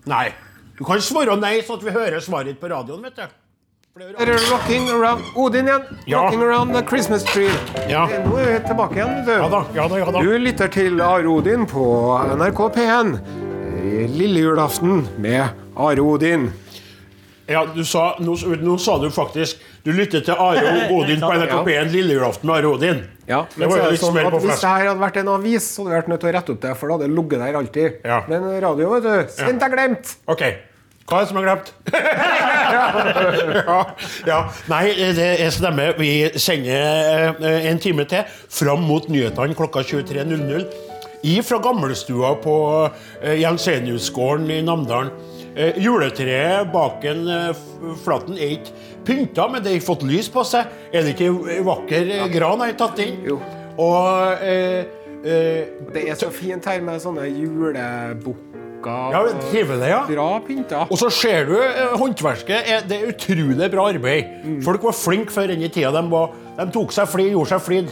[0.07, 0.27] Nei.
[0.77, 3.37] Du kan svare nei, sånn at vi hører svaret på radioen, vet du.
[3.97, 5.81] Rocking around Odin igjen.
[6.05, 6.17] Ja.
[6.21, 7.49] Rocking around the Christmas tree.
[7.89, 8.03] Ja.
[8.25, 9.25] Nå er vi tilbake igjen.
[9.25, 9.31] du.
[9.31, 10.21] Ja da, ja da, ja da.
[10.21, 11.85] Du lytter til Are Odin på
[12.37, 13.17] NRK P1.
[13.87, 16.51] i Lille julaften med Are Odin.
[17.47, 21.57] Ja, du sa, nå, nå sa du faktisk Du lytter til Are Odin på NRK
[21.65, 23.01] P1 lille julaften med Are Odin.
[23.25, 25.73] Ja, men det så er det sånn at Hvis det her hadde vært en avis,
[25.73, 27.61] så hadde vi vært nødt til å rette opp det, for det hadde ligget der
[27.63, 28.01] alltid.
[28.05, 28.21] Ja.
[28.29, 30.17] Men radio, vet du, sint er glemt.
[30.29, 30.43] Ok.
[31.07, 31.69] Hva er det som er glemt?
[33.55, 33.77] ja,
[34.27, 34.39] ja.
[34.67, 34.83] Nei,
[35.15, 35.93] det er stemmer.
[35.99, 40.67] Vi sender eh, en time til fram mot nyhetene klokka 23.00.
[41.27, 42.57] I fra gammelstua på
[43.21, 45.13] eh, Jenseniusgården i Namdalen.
[45.55, 47.23] Eh, juletreet bak en
[48.03, 48.75] flaten er ikke
[49.07, 50.67] pynta, men det har fått lys på seg.
[50.91, 53.21] Er det ikke vakker gran jeg har tatt inn?
[53.31, 53.39] Jo.
[53.79, 54.83] Og eh,
[55.23, 58.66] eh, Det er så fint her med sånne julebukker.
[58.85, 60.01] Ja, trivelig, ja.
[60.07, 60.83] Bra pynta.
[60.91, 62.67] Og så ser du eh, håndverket.
[62.67, 64.61] er- Det er utrolig bra arbeid.
[64.63, 65.91] Folk var flinke før den i tida.
[65.91, 67.89] De, var, de tok seg flid, gjorde seg flid.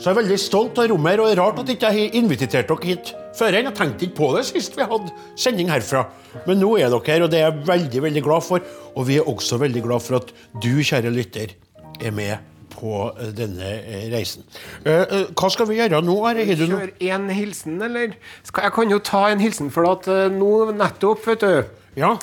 [0.00, 1.90] Så jeg er veldig stolt av rommet her, og det er rart at jeg ikke
[1.92, 3.52] har invitert dere hit før.
[3.52, 6.06] Jeg tenkte ikke på det sist vi hadde sending herfra.
[6.46, 8.60] Men nå er dere her, og det er jeg veldig veldig glad for.
[8.96, 11.52] Og vi er også veldig glad for at du, kjære lytter,
[12.00, 12.38] er med
[12.80, 14.46] på eh, denne eh, reisen.
[14.84, 16.16] Eh, Hva skal vi gjøre nå?
[16.30, 16.44] Are?
[16.48, 16.86] Har du noe?
[16.86, 18.14] Kjør en hilsen, eller?
[18.48, 22.14] Jeg kan jo ta en hilsen, for at nå nettopp, vet du Ja?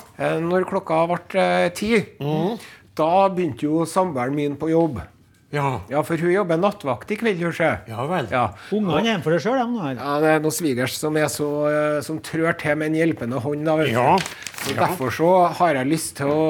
[0.42, 2.58] Når klokka ble ti, ti,
[2.98, 4.98] da begynte jo samboeren min på jobb.
[5.54, 5.78] Ja.
[5.88, 7.78] Ja, for hun jobber nattvakt i kveld, gjør.
[7.88, 8.26] Ja vel.
[8.28, 8.42] Ja.
[8.74, 9.64] Ungene er hjemme for det sjøl, de.
[9.72, 9.92] nå.
[9.96, 11.46] Ja, det er noen svigers som, er så,
[12.04, 13.64] som trør til med en hjelpende hånd.
[13.64, 13.96] Da, vet du.
[13.96, 14.18] Ja.
[14.58, 16.42] Så Derfor så har jeg lyst til å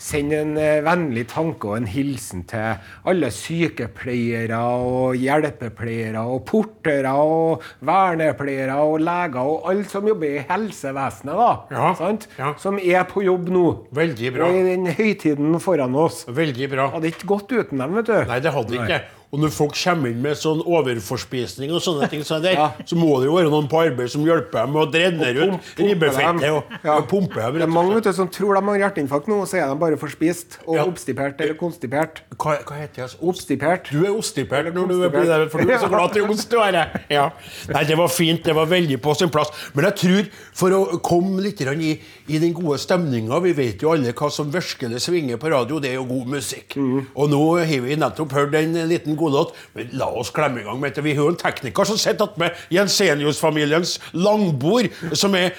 [0.00, 7.12] sende en eh, vennlig tanke og en hilsen til alle sykepleiere og hjelpepleiere og portere
[7.20, 11.50] og vernepleiere og leger og alle som jobber i helsevesenet, da.
[11.76, 12.28] Ja, Sant?
[12.40, 12.54] ja.
[12.60, 13.64] Som er på jobb nå.
[13.96, 14.48] Veldig bra.
[14.50, 16.24] Og i den høytiden foran oss.
[16.28, 16.90] Veldig bra.
[16.96, 18.16] Hadde ikke gått uten dem, vet du.
[18.30, 19.00] Nei, det hadde ikke.
[19.32, 22.70] Og når folk kommer inn med sånn overforspisning og sånne ting, så, der, Ja.
[22.84, 25.60] så må det jo være noen på arbeid som hjelper dem med å drenere ut
[25.78, 26.96] ribbefettet og, Ja.
[26.98, 27.54] og pumpe dem.
[27.54, 29.96] Det er mange vet som tror de har hjerteinfarkt nå, og så er de bare
[29.96, 30.84] forspist og Ja.
[30.84, 32.22] obstipert eller konstipert.
[32.36, 33.02] Hva, hva heter det?
[33.04, 33.18] altså?
[33.22, 33.90] Obstipert.
[33.90, 36.50] Du er ostipert når du blir der, for du er så glad til ost.
[36.50, 37.00] du er.
[37.08, 37.30] Ja.
[37.68, 38.42] Nei, det var fint.
[38.42, 39.50] Det var veldig på sin plass.
[39.74, 43.92] Men jeg tror, for å komme litt i, i den gode stemninga Vi vet jo
[43.92, 45.78] alle hva som virkelig svinger på radio.
[45.78, 46.76] Det er jo god musikk.
[47.14, 49.54] Og nå har vi nettopp hørt en liten godlåt.
[49.76, 50.98] Men la oss klemme i gang med.
[51.00, 55.54] Vi har jo en tekniker som sitter attmed Jensenius-familiens langbord, som er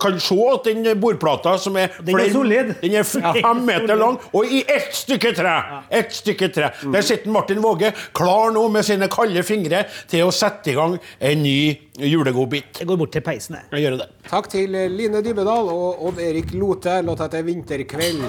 [0.00, 2.74] kan se at den bordplata som er Den er solid.
[2.80, 5.56] Den er fem meter lang, og i ett stykke tre!
[5.90, 6.70] Ett stykke tre.
[6.92, 10.96] Der sitter Martin Våge klar nå med sine kalde fingre til å sette i gang
[11.20, 11.58] en ny
[12.00, 12.80] julegodbit.
[12.80, 13.56] Jeg går bort til peisen.
[13.58, 13.68] jeg.
[13.72, 14.08] Jeg gjør det.
[14.30, 17.00] Takk til eh, Line Dybedal og Odd-Erik Lote.
[17.04, 18.24] Låta heter 'Vinterkveld'.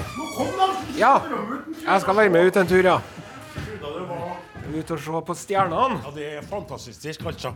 [0.99, 1.17] Ja,
[1.85, 2.99] jeg skal være med ut en tur, ja.
[4.71, 5.97] Ut og se på stjernene.
[6.05, 7.53] Ja, det er fantastisk, altså.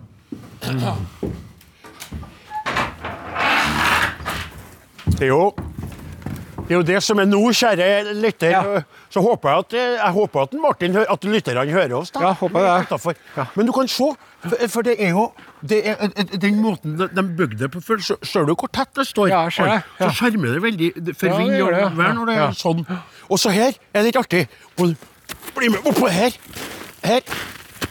[5.16, 5.54] Det er jo
[6.66, 8.50] det er jo det som er nå, kjære lytter.
[8.56, 8.80] Ja.
[9.14, 12.10] Så håper jeg at, jeg håper at Martin, at lytterne hører oss.
[12.12, 12.24] da.
[12.24, 12.66] Ja, håper
[13.06, 13.18] det.
[13.38, 13.46] Ja.
[13.56, 14.08] Men du kan se,
[14.74, 15.28] for- det er jo
[15.62, 16.08] det er,
[16.42, 18.02] den måten de- de bygde det på før.
[18.26, 19.30] Ser du hvor tett det står?
[19.30, 19.84] Ja, jeg ser det.
[20.00, 20.10] Ja.
[20.10, 22.82] Så skjermer det veldig for vind og vær når det er sånn.
[23.30, 24.48] Og så her er det litt artig.
[24.76, 26.34] Bli med oppå her.
[27.06, 27.22] Her.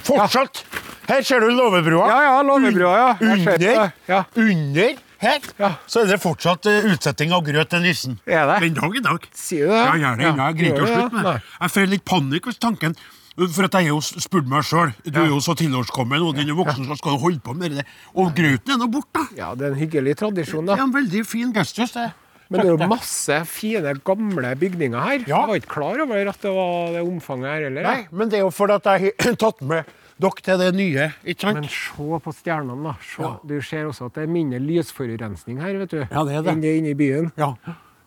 [0.05, 0.65] Fortsatt.
[1.09, 2.07] Her ser du låvebrua.
[2.09, 3.09] Ja, ja, låvebrua, ja.
[3.21, 3.75] Under, det,
[4.09, 4.23] ja.
[4.37, 5.71] under her Ja.
[5.87, 8.17] så er det fortsatt eh, utsetting av grøt til nissen.
[8.27, 8.57] Er det?
[8.67, 9.29] Den dag i dag.
[9.37, 9.83] Sier du det?
[9.85, 10.23] Ja, gjerne.
[10.27, 11.37] Ja, Ja, jeg greier ikke å slutte med det.
[11.61, 12.97] Jeg får litt panikk hvis tanken
[13.35, 14.93] For at jeg har jo spurt meg sjøl.
[15.03, 17.73] Du er jo så tilårskommen, og den er voksen, så skal du holde på med
[17.75, 17.83] det.
[18.15, 19.25] Og grøten er nå borte.
[19.35, 22.13] Ja, det er en hyggelig tradisjon, Det er en veldig fin gestus, det.
[22.55, 25.19] Men det er jo masse fine, gamle bygninger her.
[25.27, 25.43] Ja.
[25.43, 27.89] Jeg var ikke klar over at det var det omfanget her heller.
[27.91, 31.49] Nei, men det er jo fordi jeg har tatt med dere til det nye, ikke
[31.49, 31.59] sant?
[31.59, 32.95] Men se på stjernene, da.
[33.03, 33.31] Se.
[33.51, 36.01] Du ser også at det er mindre lysforurensning her, vet du.
[36.05, 36.53] Ja, det er det.
[36.55, 37.33] Enn det inne i byen.
[37.41, 37.51] Ja.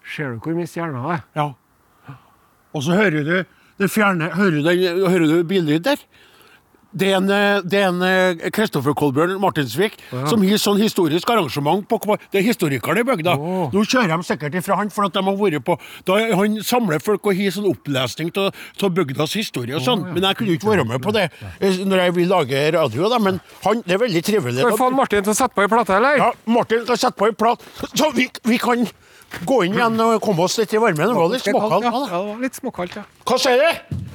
[0.08, 1.26] Ser du hvor mye stjerner det er?
[1.44, 1.50] ja.
[2.76, 3.36] Og så hører du
[3.80, 6.02] det fjerne Hører du, hører du billyd der?
[6.98, 11.30] Det er en, eh, det er en eh, Kristoffer Kolbjørn Martinsvik som har sånn historisk
[11.34, 12.00] arrangement på
[12.32, 13.36] Det er historikerne i bygda.
[13.38, 13.68] Oh.
[13.74, 17.04] Nå kjører de sikkert ifra han, for at de har vært på da, Han samler
[17.04, 20.06] folk og har sånn opplesning av bygdas historie og sånn.
[20.14, 21.28] Men jeg kunne ikke være med på det
[21.60, 23.20] eh, når jeg vil lage radio, da.
[23.22, 24.62] Men han, det er veldig trivelig.
[24.62, 26.18] Skal vi få Martin til å sette på ei plate, eller?
[26.22, 27.66] Ja, Martin kan sette på en plate.
[27.94, 28.86] så vi, vi kan
[29.48, 31.10] gå inn igjen og komme oss litt i varmen.
[31.12, 31.88] Det var litt småkaldt.
[31.88, 33.06] Ja, Ja, ja, det var litt småkaldt, ja.
[33.28, 34.08] Hva sier du?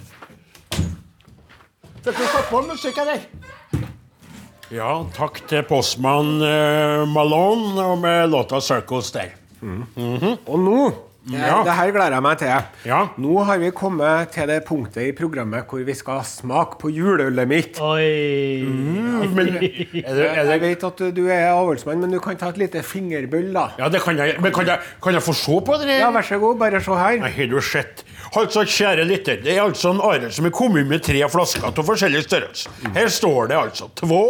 [2.03, 3.21] Dere satt på musikk der.
[4.73, 9.35] Ja, takk til postmann eh, Malone og med låta 'Circles' der.
[9.63, 10.93] Og nå
[11.31, 11.63] Ja.
[11.63, 12.65] Det her gleder jeg meg til.
[12.85, 12.97] Ja.
[13.17, 17.47] Nå har vi kommet til det punktet i programmet hvor vi skal smake på juleølet
[17.47, 17.79] mitt.
[17.79, 18.67] Oi.
[19.37, 22.59] Men, er det, er Jeg vet at du er avholdsmann, men du kan ta et
[22.59, 23.69] lite fingerbøll, da.
[23.79, 24.35] ja, det kan jeg.
[24.43, 26.01] Men kan jeg, kan jeg få se på det?
[26.01, 27.21] Ja, vær så god, bare se her.
[27.23, 28.03] Nei, har du sett?
[28.33, 31.85] Altså, kjære lytter, det er altså en Arild som er kommet med tre flasker av
[31.85, 32.71] forskjellig størrelse.
[32.95, 34.21] Her står det altså to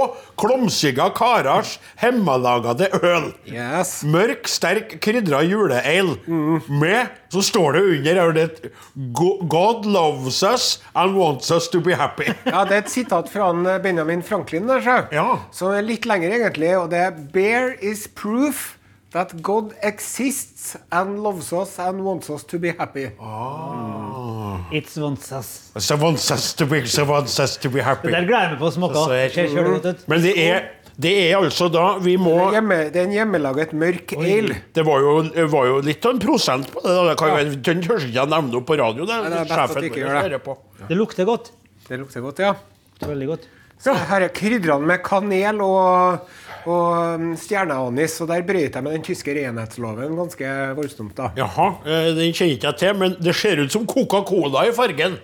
[0.41, 3.29] klumsiga karers hjemmelagede øl.
[3.47, 4.01] Yes.
[4.03, 6.17] Mørk, sterk, krydra juleale.
[6.67, 8.73] Med så står det under er det,
[9.15, 12.27] God loves us and wants us to be happy.
[12.53, 14.99] Ja, Det er et sitat fra eh, Benjamin Franklin der, så.
[15.15, 15.39] Ja.
[15.55, 16.75] Som er litt lenger, egentlig.
[16.77, 18.73] Og det er Bear is proof
[19.13, 23.11] that God exists and loves us and wants us to be happy.
[24.73, 25.71] It's wants us.
[25.77, 28.09] So wants us to be, so wants us to be happy.
[28.09, 30.09] Det der gleder jeg meg på å er- ut.
[30.09, 34.13] Men det er, det er altså da Vi må Hjemme, det er en hjemmelaget mørk
[34.17, 34.61] ale.
[34.75, 35.15] Det var jo,
[35.49, 36.97] var jo litt av en prosent på det.
[37.11, 39.05] Det kan jo, Den tør ikke jeg nevne opp på radio.
[39.09, 40.87] Det, Nei, det er best at ikke gjør det.
[40.89, 41.53] Det lukter godt.
[41.89, 42.55] Det lukter godt, ja.
[43.03, 43.49] Veldig godt.
[43.83, 46.29] Så her er krydderne med kanel og,
[46.71, 48.15] og um, stjerneanis.
[48.23, 51.33] Og der brøt jeg med den tyske renhetsloven ganske voldsomt, da.
[51.41, 55.17] Jaha, eh, den kjenner ikke jeg til, men det ser ut som Coca-Cola i fargen.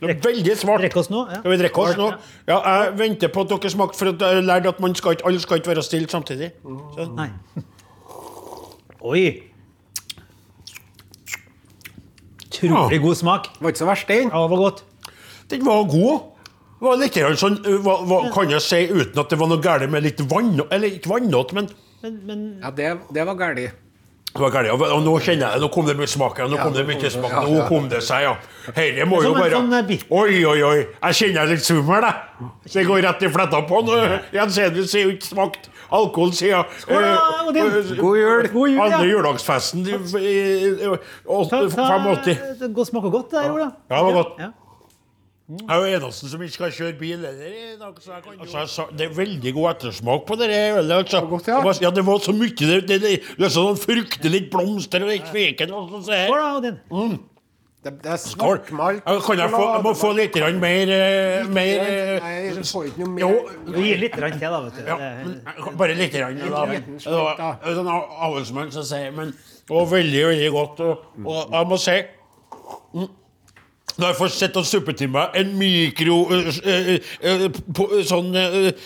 [0.00, 0.80] Det er veldig svart.
[0.86, 1.26] Drikk oss nå.
[1.28, 1.42] Ja.
[1.42, 2.06] Skal vi drikke oss nå?
[2.48, 5.44] Ja, jeg venter på at dere smaker, for jeg lærte at man skal ikke, alle
[5.44, 6.50] skal ikke være stille samtidig.
[6.96, 7.10] Så.
[7.18, 7.28] Nei.
[9.04, 9.26] Oi.
[12.48, 13.52] Utrolig god smak.
[13.52, 14.32] Det var ikke så verst, den.
[14.32, 14.84] Ja, det var godt.
[15.52, 16.37] Den var god.
[16.78, 19.58] Det var litt sånn, eh, hva, hva kan jeg si uten at det var noe
[19.60, 21.68] galt med litt vann, eller ikke vannått, men
[22.02, 23.56] Men, men Ja, det, det var galt.
[23.56, 23.72] det
[24.38, 24.68] var galt.
[24.70, 26.38] Og og nå kjenner jeg det, nå kom det mye smak.
[26.38, 27.32] Ja, nå kom det mye smak.
[27.48, 28.36] Nå kom det seg, ja.
[28.76, 30.86] Herre må jo en bare sånn, Oi, oi, oi.
[31.02, 32.46] Jeg kjenner jeg litt summer, jeg.
[32.72, 34.20] Det går rett i fletta på den.
[34.32, 37.66] Jensenius har jo ikke smakt alkohol siden Odin.
[37.66, 38.48] eh, God jul!
[38.52, 39.10] God jul, Andre ja.
[39.16, 40.86] juledagsfesten i i- i-
[41.26, 42.74] åt- Ta- ta- 85.
[42.76, 43.72] Det smaker godt, det, Ola.
[43.90, 44.38] Ja, det var godt.
[45.48, 45.56] Ja.
[45.64, 49.06] Jeg er jo eneste som ikke skal kjøre bil heller jeg altså, jeg sa, det
[49.06, 50.92] er veldig god ettersmak på det ølet.
[50.98, 51.22] Altså.
[51.30, 51.56] godt, ja.
[51.56, 55.02] Det var- ja, det var så mye Det, det, det, det er sånn fryktelig blomster
[55.06, 55.72] og litt feken.
[55.72, 56.04] Og sånn.
[56.04, 57.18] Skål da, Odin.
[57.78, 59.02] Det, det er svartmalt.
[59.06, 62.64] Ja, Kan jeg få, jeg må få litt grann mer, litt mer eh, Nei, du
[62.66, 63.76] får ikke noe Jo, mer.
[63.78, 64.60] Vi gir litt grann til, da.
[64.66, 64.82] vet du.
[64.90, 66.12] ja, men, eh, bare litt.
[66.12, 67.52] Det var da.
[67.62, 70.80] det var en avholdsmann som sier Men det var veldig, veldig godt.
[70.80, 71.96] Og, og jeg må si
[72.98, 73.08] mm,
[73.98, 76.50] Når jeg får sett og suppet til meg en mikro øh,
[77.26, 78.28] øh, på, sånn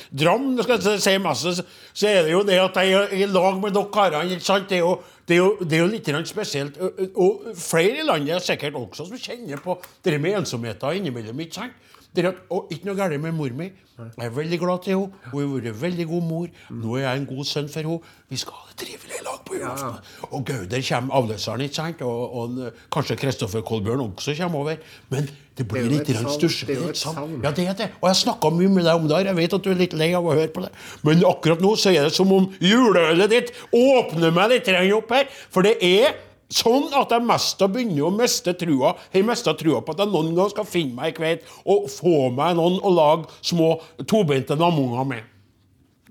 [0.09, 3.61] dram, skal jeg si masse, så- er det jo det at jeg er i lag
[3.61, 4.39] med dere karene.
[4.41, 4.95] Det er jo,
[5.29, 6.79] det det er jo litt spesielt.
[7.15, 11.41] Og, flere i landet er sikkert også som kjenner på det med ensomheten innimellom.
[11.41, 11.73] ikke sant?
[12.15, 13.71] Det er at, og ikke noe galt med mor mi.
[13.99, 15.13] Jeg er veldig glad til henne.
[15.33, 16.49] Hun har vært veldig god mor.
[16.71, 18.01] Nå er jeg en god sønn for henne.
[18.29, 20.01] Vi skal ha det trivelig på julaften.
[20.31, 22.03] Og Gauder kommer, avløseren, ikke sant?
[22.07, 24.81] Og, og kanskje Kristoffer Kolbjørn også kommer over.
[25.13, 25.29] Men
[25.59, 26.79] det blir jo litt stusslig.
[26.81, 26.97] Det.
[27.45, 27.89] Ja, det er det.
[28.01, 29.23] Og jeg snakka mye med deg om det.
[29.29, 30.73] Jeg vet at du er litt lei av å høre på det.
[31.05, 35.29] Men akkurat nå så er det som om juleølet ditt åpner meg litt opp her.
[35.53, 36.15] For det er
[36.53, 38.95] sånn at jeg mest begynner å miste trua.
[39.13, 42.31] Jeg mista trua på at jeg noen gang skal finne meg ei kveite og få
[42.35, 43.75] meg noen å lage små
[44.09, 45.32] tobeinte namunger med.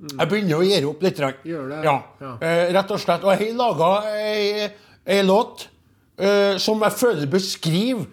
[0.02, 1.20] Jeg begynner å gjøre opp litt.
[1.46, 1.80] Gjør det?
[1.86, 1.96] Ja.
[2.22, 2.32] Ja.
[2.42, 3.24] Eh, rett og slett.
[3.28, 4.70] Og jeg har laga ei,
[5.06, 5.68] ei låt
[6.18, 8.08] eh, som jeg føler beskriver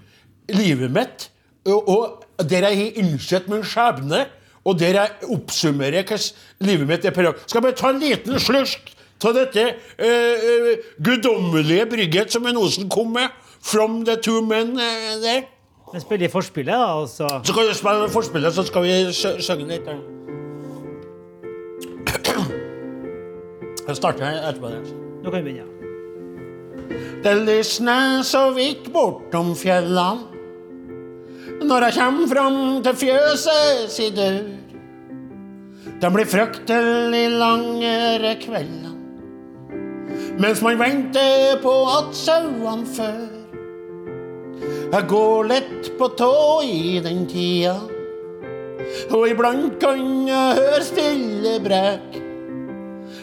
[0.52, 1.28] livet mitt,
[1.68, 4.26] og, og der jeg har innsett min skjebne,
[4.68, 7.10] og der jeg oppsummerer hvordan livet mitt er.
[7.16, 8.92] per- Skal jeg bare ta en liten slurk
[9.24, 13.32] av dette eh, eh, guddommelige brygget som en Osen kom med?
[13.64, 15.46] From the two men eh, there.
[15.92, 17.28] Men spiller i forspillet, da, altså.
[17.48, 19.88] Så kan du spille forspillet, så skal vi synge litt.
[23.88, 24.68] Jeg starter etterpå.
[25.24, 25.74] Nå kan vi begynne.
[27.24, 30.36] Det lysner så vidt bortom fjellene
[31.58, 34.44] når jeg kommer fram til fjøset si dør.
[35.98, 38.88] Det blir fryktelig langere kvelder
[40.38, 43.24] mens man venter på at sauene før.
[44.92, 47.74] Jeg går lett på tå i den tida,
[49.10, 52.18] og iblant kan jeg høre stille brekk.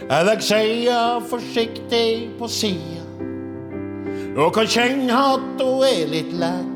[0.05, 3.05] Jeg legger skeia forsiktig på sida
[4.35, 6.71] og kan kjenne at hun er litt lek.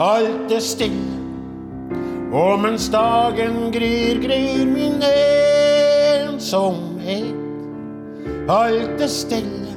[0.00, 1.18] Alt er stille,
[2.34, 5.02] og mens dagen gryr, gryr min
[6.26, 7.36] ensomhet.
[8.50, 9.76] Alt er stille,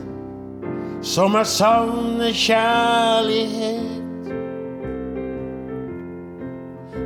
[1.06, 4.03] som jeg savner kjærlighet.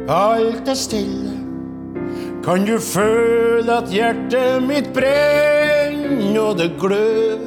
[0.08, 1.34] Alt er stille,
[2.40, 7.42] kan du føle at hjertet mitt brenner og det glør.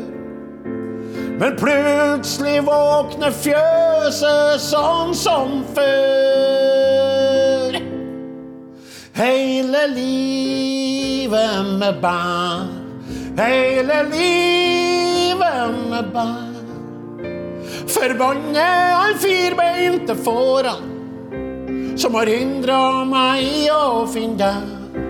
[1.41, 7.81] Men plutselig våkner fjøset sånn som før.
[9.17, 12.69] Hele livet med barn,
[13.41, 16.61] hele livet med barn.
[17.89, 18.69] Forbanne
[19.01, 20.90] all firbeinte fårene
[22.01, 25.01] som har hindra meg i å finne deg.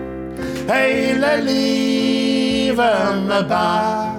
[0.67, 4.17] Hele livet med bær,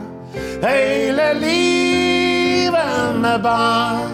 [0.63, 4.09] Hele livet med bær.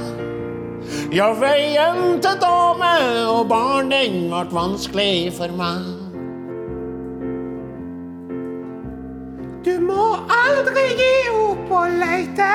[1.15, 2.91] Ja, veien til dame
[3.31, 5.87] og barn, den ble vanskelig for meg.
[9.63, 12.51] Du må aldri gi opp å leite.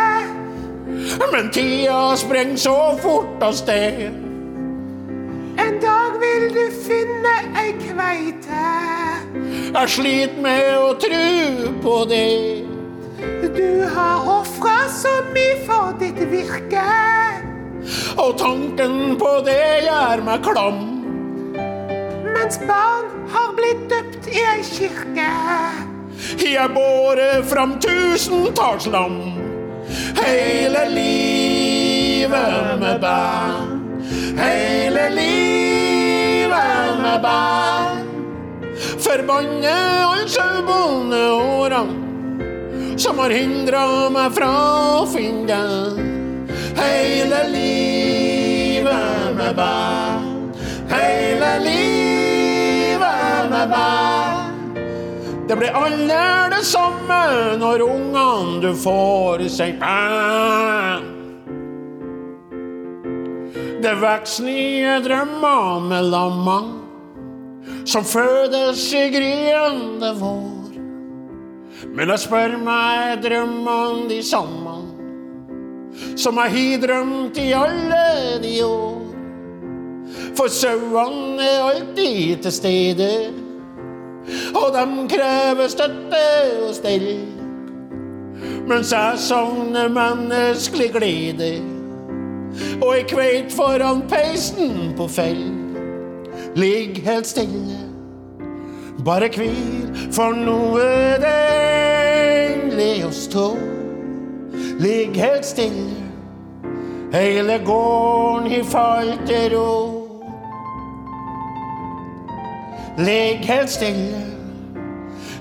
[1.32, 4.23] Men tida sprenger så fort av sted.
[5.58, 8.62] En dag vil du finne ei kveite.
[9.74, 12.66] Jeg sliter med å tro på det.
[13.54, 16.88] Du har ofra så mye for ditt virke.
[18.18, 20.82] Og tanken på det gjør meg klam.
[22.34, 25.30] Mens barn har blitt døpt i ei kirke.
[26.44, 29.22] Jeg båret fram tusentalls lam.
[30.18, 33.83] Hele livet med barn.
[34.38, 37.98] Hele livet med barn.
[39.04, 39.78] Forbanne
[40.24, 42.04] alle sauebondeårene
[42.98, 44.52] som har hindra meg fra
[45.02, 45.98] å finne deg.
[46.78, 50.52] Hele livet med barn.
[50.92, 54.52] Hele livet med barn.
[55.48, 57.22] Det blir aldri det samme
[57.60, 61.13] når ungene du får seg barn.
[63.84, 66.84] Det nye drømmer mellom mange
[67.86, 70.78] som fødes i gryende vår.
[71.92, 74.78] Men jeg spør meg drømmene de samme
[76.16, 79.04] som jeg har drømt i alle de år.
[80.40, 83.12] For sauene er alltid til stede,
[84.56, 86.26] og de krever støtte
[86.62, 87.12] og stell.
[88.64, 91.73] Mens jeg savner menneskelig glede
[92.82, 95.46] og jeg kveit foran peisen på fell.
[96.56, 97.80] Ligg helt stille,
[99.06, 100.86] bare hvil, for noe
[101.24, 103.48] deilig det stå.
[104.80, 105.98] Ligg helt stille,
[107.14, 109.74] hele gården har falt ro.
[112.98, 114.24] Ligg helt stille,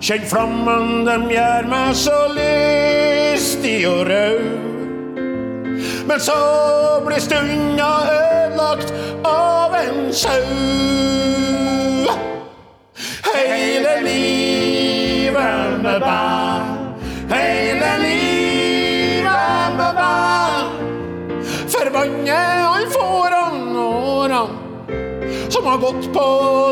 [0.01, 4.72] kjenn flammen, dem gjør meg så lystig og rød.
[6.07, 6.33] Men så
[7.07, 8.93] blir stunda ødelagt
[9.25, 10.43] av en sau.
[13.35, 16.79] Hele livet med barn,
[17.31, 20.73] hele livet med barn.
[21.69, 26.27] Forbanne alle fårene og årene som har gått på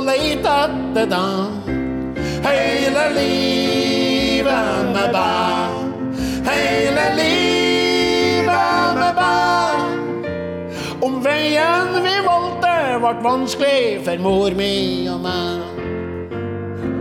[0.07, 1.75] leit etter deg.
[2.45, 3.80] Hele livet
[13.01, 15.79] ble vanskelig for mor mi og meg.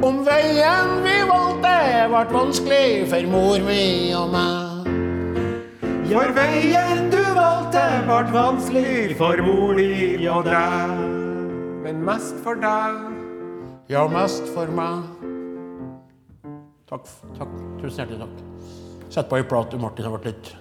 [0.05, 1.75] Om veien vi valgte
[2.13, 3.83] ble vanskelig for mor mi
[4.15, 4.69] og meg.
[6.09, 10.95] For veien du valgte, ble vanskelig for mor di og deg.
[11.83, 13.03] Men mest for deg.
[13.91, 15.05] Ja, mest for meg.
[16.89, 17.05] Takk.
[17.37, 17.53] takk.
[17.83, 18.41] Tusen hjertelig takk.
[19.13, 20.53] Sett på ei plate, Martin har vært litt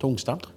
[0.00, 0.48] tungstemt.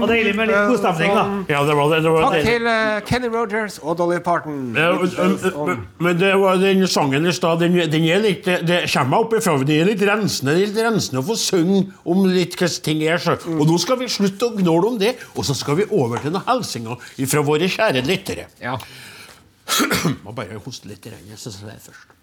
[0.00, 1.24] Og deilig med litt god stemning, da.
[1.52, 1.98] Ja, det var det.
[2.04, 2.44] det, var Takk det.
[2.46, 4.58] til eh, Kenny Rogers og Dolly Parton.
[4.76, 8.44] Ja, og- og- og- Men det var den sangen i stad, den, den er litt
[8.44, 10.54] Det kommer meg opp ifra, den er litt rensende.
[10.54, 13.18] Det er litt rensende å få synge om litt hvordan ting er.
[13.18, 13.36] Så.
[13.46, 16.30] Og nå skal vi slutte å gnåle om det, og så skal vi over til
[16.32, 16.96] noen hilsener
[17.26, 18.46] fra våre kjære lyttere.
[18.60, 18.76] Ja.
[20.24, 22.16] Må bare hoste litt i jeg synes det er først.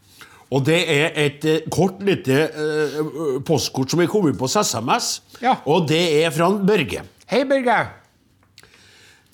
[0.50, 5.20] Og det er et eh, kort, lite eh, eh, postkort som er kommet på SMS.
[5.44, 5.58] Ja.
[5.68, 7.02] Og det er fra en Børge.
[7.28, 7.78] Hei, Børge.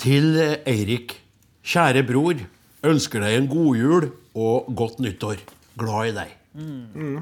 [0.01, 1.17] Til eh, Eirik.
[1.63, 2.39] Kjære bror.
[2.83, 5.43] Ønsker deg en god jul og godt nyttår.
[5.79, 6.33] Glad i deg.
[6.57, 7.21] Mm.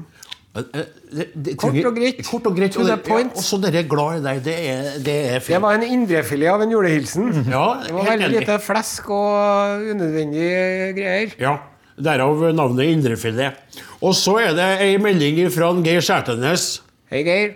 [0.52, 1.56] Det, det- det Mm.
[1.56, 2.18] Kort og greit.
[2.26, 2.72] Kort og greit.
[2.72, 3.32] To the det- point.
[3.36, 4.42] Ja, og dere glad i deg.
[4.44, 7.28] Det er, det er Det var en indrefilet av en julehilsen.
[7.56, 11.34] Ja, Det var veldig lite flesk og unødvendige greier.
[11.38, 11.56] Ja,
[12.02, 13.52] Derav navnet Indrefilet.
[14.00, 16.80] Og så er det ei melding fra Geir Skjærtenes.
[17.10, 17.52] Hei, Geir.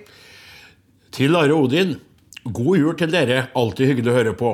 [1.11, 1.97] Til Are Odin.
[2.47, 3.49] God jul til dere.
[3.59, 4.53] Alltid hyggelig å høre på.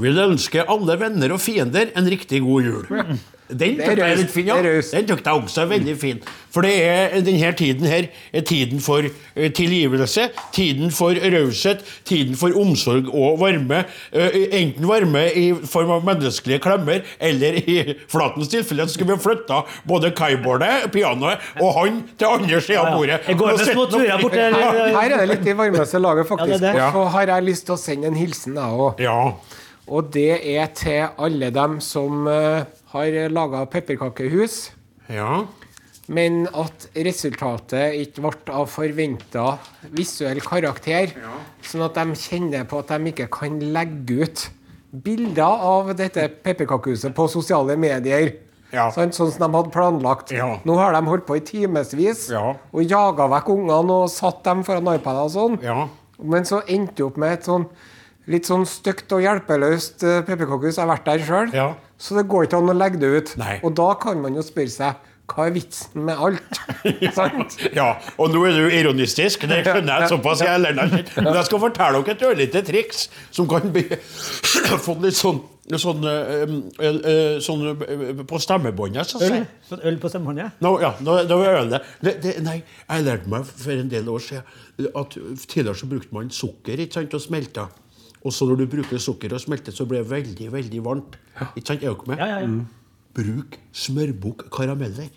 [0.00, 2.90] Vil ønske alle venner og fiender en riktig god jul.
[3.50, 4.56] Den Det er jeg litt fin, ja.
[4.62, 4.82] Det er.
[4.94, 6.20] Den tok jeg også veldig fin.
[6.50, 10.24] For det er denne tiden her er tiden for eh, tilgivelse,
[10.54, 13.84] tiden for raushet, tiden for omsorg og varme.
[14.12, 17.76] Eh, Enten varme i form av menneskelige klemmer, eller i
[18.12, 23.20] Flatens tilfelle skulle vi flytta både kaibordet, pianoet og han til andre sida av bordet.
[23.30, 24.58] Jeg går med små turer bort der.
[25.00, 26.60] Her er det litt i varmeste laget, Ja, faktisk.
[26.60, 26.86] det er det.
[26.90, 29.06] Og så har jeg lyst til å sende en hilsen, jeg òg.
[29.90, 29.96] Ja.
[29.96, 32.62] Og det er til alle dem som eh,
[32.92, 34.70] har laga pepperkakehus,
[35.10, 35.40] ja.
[36.06, 39.58] men at resultatet ikke ble av forventa
[39.90, 41.10] visuell karakter.
[41.66, 44.46] Sånn at de kjenner på at de ikke kan legge ut
[44.90, 45.42] bilder
[45.74, 48.32] av dette pepperkakehuset på sosiale medier.
[48.70, 48.86] Ja.
[48.94, 50.30] Sånn, Sånn som de hadde planlagt.
[50.30, 50.60] Ja.
[50.62, 52.54] Nå har de holdt på i timevis Ja.
[52.72, 55.58] og jaga vekk ungene og satt dem foran iPader og sånn.
[55.62, 55.88] Ja.
[56.22, 57.66] Men så endte det opp med et sånn
[58.30, 60.76] litt sånn stygt og hjelpeløst uh, pepperkakehus.
[60.76, 61.54] Jeg har vært der sjøl.
[61.56, 61.68] Ja.
[62.00, 63.32] Så det går ikke an å legge det ut.
[63.40, 63.58] Nei.
[63.64, 66.58] Og da kan man jo spørre seg hva er vitsen med alt?
[67.06, 67.28] ja,
[67.76, 70.42] Ja, og nå er du ironistisk, det skjønner jeg såpass.
[70.42, 71.12] jeg lærer deg.
[71.20, 73.84] Men jeg skal fortelle dere et ørlite triks som kan bli
[74.86, 75.38] få litt sånn,
[75.78, 76.42] sånn, eh,
[76.82, 79.12] eh, eh, sånn eh, på stemmebåndet.
[79.12, 79.38] Så å si.
[79.38, 80.58] Øl, sånn øl på stemmebåndet?
[80.66, 82.58] No, ja, nå, nå er ølet det, det, Nei,
[82.88, 85.14] jeg lærte meg for en del år siden at
[85.46, 87.68] tidligere så brukte man sukker ikke sant, og smelta.
[88.24, 91.16] Og så når du bruker sukker og smelter, så blir det veldig veldig varmt.
[91.56, 91.82] Ikke sant?
[91.82, 92.20] Er dere med?
[92.20, 92.48] Ja, ja, ja.
[93.16, 95.08] Bruk smørbukk karameller.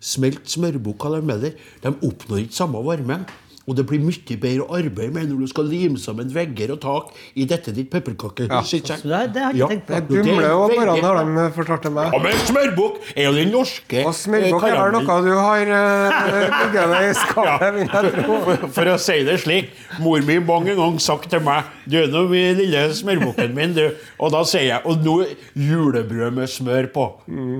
[0.00, 1.52] Smelt smørbukk karameller.
[1.84, 3.26] De oppnår ikke samme varmen.
[3.70, 6.80] Og det blir mye bedre å arbeide med når du skal lime sammen vegger og
[6.82, 8.72] tak i dette ditt pepperkakehus.
[8.82, 9.04] sant?
[9.06, 10.16] Det, det har jeg ikke tenkt Det på.
[10.16, 12.10] er dumle og veldig- har de fortalt til meg.
[12.16, 15.70] Ja, men smørbukk er jo den norske Og smørbukk eh, er vel noe du har
[15.70, 18.38] uh, deg i skapet, vil jeg tro.
[18.48, 19.70] for, for å si det slik,
[20.02, 23.84] mor mi mange ganger sagt til meg Du er nå min lille smørbukken min, du.
[24.18, 25.16] Og da sier jeg Og nå
[25.54, 27.06] julebrød med smør på.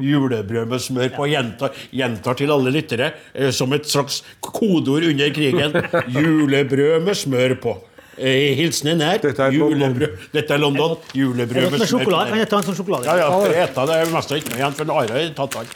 [0.03, 1.29] Julebrød med smør på.
[1.31, 5.75] Gjentar, gjentar til alle lyttere eh, som et slags kodeord under krigen.
[6.09, 7.77] Julebrød med smør på.
[8.21, 9.81] Eh, Hilsenen er Dette er London.
[9.95, 10.29] julebrød.
[10.33, 10.97] Dette er London.
[11.15, 11.87] Julebrød med smør.
[11.87, 12.29] sjokolade.
[12.31, 13.05] Kan jeg ta en sånn sjokolade?
[13.05, 15.71] Ja, ja, for eta det er mest ikke med igjen, for Are har tatt alt.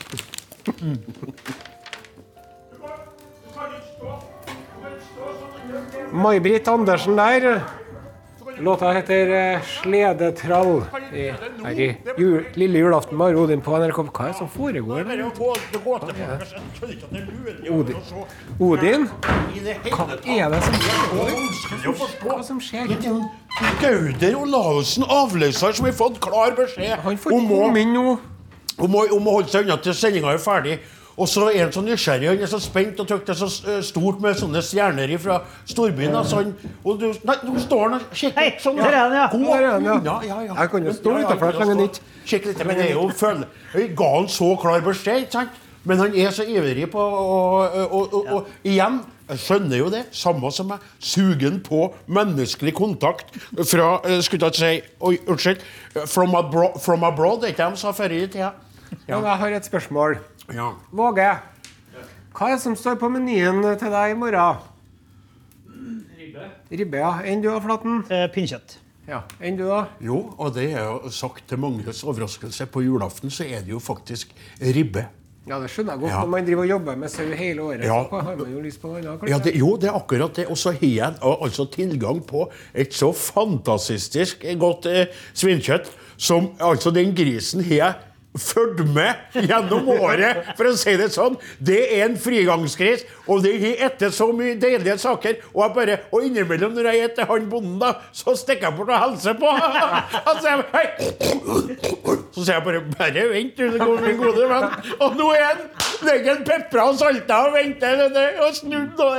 [6.12, 7.62] May-Britt Andersen der.
[8.60, 10.82] Låta heter eh, 'Sledetrall'.
[11.12, 11.34] I,
[11.64, 13.96] her i jul, lille julaften med Odin på NRK.
[13.96, 15.00] Hva er det som foregår?
[15.00, 15.30] Er er å
[17.70, 17.96] Odin.
[18.60, 19.08] Odin?
[19.90, 22.28] Hva er det som er forstå.
[22.28, 22.90] Hva som skjer?
[22.90, 28.18] Er Gauder Olavsen, avløser, som har fått klar beskjed Han får komme inn nå.
[28.78, 30.78] om, å, om å holde seg unna til sendinga er ferdig.
[31.14, 33.80] Og så er han så nysgjerrig, han er så spent og trykker er så eh,
[33.86, 35.40] stort med sånne stjerner fra
[35.70, 36.14] storbyen.
[36.18, 38.80] Altså han, og du, nei, nå står han og kikker sånn.
[38.82, 39.28] ja.
[39.30, 39.74] Han, ja.
[39.78, 40.56] unna, ja, ja.
[40.58, 43.08] Jeg kan jo stå Ja, ja, så lenge han Kikk litt, men det er jo
[43.12, 43.44] føl...
[43.74, 45.60] Jeg ga han så klar beskjed, ikke sant?
[45.84, 50.02] Men han er så ivrig på Og, og, og, og igjen, jeg skjønner jo det,
[50.16, 53.30] samme som meg, sugen på menneskelig kontakt
[53.68, 55.64] fra eh, Skulle jeg ikke si Oi, unnskyld.
[56.10, 58.54] From abroad, from abroad det ikke de sa før i tida.
[59.06, 60.18] Men jeg har et spørsmål.
[60.52, 60.74] Ja.
[60.92, 61.28] Våge,
[62.34, 64.62] hva er det som står på menyen til deg i morgen?
[66.18, 66.48] Ribbe.
[66.74, 67.12] Ribbe, ja.
[67.30, 68.02] Enn du Flaten?
[68.10, 68.78] Eh, Pinnkjøtt.
[69.08, 69.22] Ja.
[69.44, 69.82] Enn du da?
[70.02, 72.66] Jo, og det er jo sagt til manges overraskelse.
[72.72, 75.06] På julaften så er det jo faktisk ribbe.
[75.44, 76.10] Ja, det skjønner jeg godt.
[76.14, 76.20] Ja.
[76.24, 77.98] Når man driver og jobber med sau hele året, Ja.
[78.08, 79.28] så har man jo lyst på noe annet.
[79.28, 80.46] Ja, det, jo, det er akkurat det.
[80.48, 86.90] Og så har jeg altså tilgang på et så fantastisk godt eh, svinkjøtt som altså
[86.96, 87.94] den grisen har jeg
[88.38, 89.14] fulgt med
[89.46, 91.36] gjennom året, for å si det sånn.
[91.62, 95.38] Det er en frigangskris, og det gir etter så mye deilige saker.
[95.54, 98.78] Og jeg bare, og innimellom når jeg er etter han bonden, da, så stikker jeg
[98.78, 99.54] bort og hilser på.
[100.44, 100.86] Sier hei.
[102.34, 104.70] Så sier jeg bare bare vent, du, min gode venn.
[104.98, 105.62] Og nå er han
[106.06, 107.92] ligger pepra og salta og venta
[108.46, 109.00] og snudd.
[109.04, 109.14] Og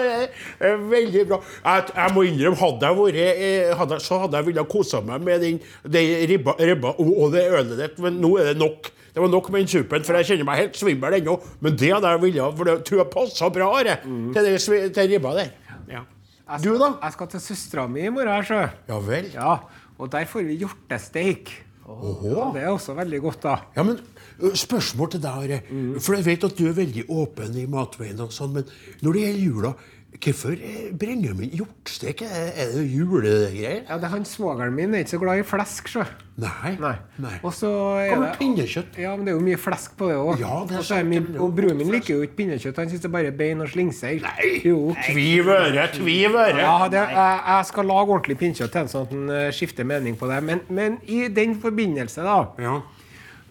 [0.60, 1.40] det veldig bra.
[1.66, 5.26] Jeg, jeg må innrømme, hadde jeg vært eh, hadde, så hadde jeg villet kosa meg
[5.26, 8.92] med den, den ribba, ribba og, og det ølet ditt, men nå er det nok.
[9.16, 11.38] Det var nok med den suppen, for jeg kjenner meg helt svimmel ennå.
[11.64, 14.58] Men det hadde jeg villet, for det tror jeg passa bra Are, til, det,
[14.98, 15.54] til ribba der.
[15.88, 16.02] Ja.
[16.46, 16.90] Skal, Du, da?
[17.02, 18.66] Jeg skal til søstera mi i morgen, sjø.
[18.92, 19.30] Ja vel.
[19.34, 19.54] Ja,
[19.96, 21.54] og der får vi hjortesteik.
[21.86, 23.56] Ja, det er også veldig godt, da.
[23.78, 24.00] Ja, men
[24.40, 25.60] Spørsmål til deg, Are.
[26.00, 28.74] For jeg vet at du er veldig åpen i matveien, og sånn, men
[29.06, 29.76] når det gjelder jula,
[30.16, 30.56] hvorfor
[31.00, 32.22] bringer man hjortstek?
[32.24, 33.82] Er det julegreier?
[33.88, 36.06] Ja, det er han Svogeren min er ikke så glad i flesk, Så.
[36.36, 36.74] Nei.
[36.80, 37.34] Nei.
[37.48, 37.70] Og så
[38.02, 38.98] er Hva med pinnekjøtt?
[39.00, 40.42] Ja, men det er jo mye flesk på det òg.
[40.42, 42.82] Ja, og, broren min liker jo ikke pinnekjøtt.
[42.82, 44.24] Han syns det er bare bein og slingseier.
[44.26, 44.50] Nei.
[44.66, 44.80] Jo.
[45.08, 46.60] Tviv øre, tviv øre.
[46.60, 49.88] Ja, det, jeg, jeg skal lage ordentlig pinnekjøtt til ham, sånn at han eh, skifter
[49.88, 50.42] mening på det.
[50.44, 52.82] Men, men i den forbindelse, da, Ja.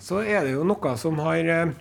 [0.04, 1.74] Så er det jo noe som har eh,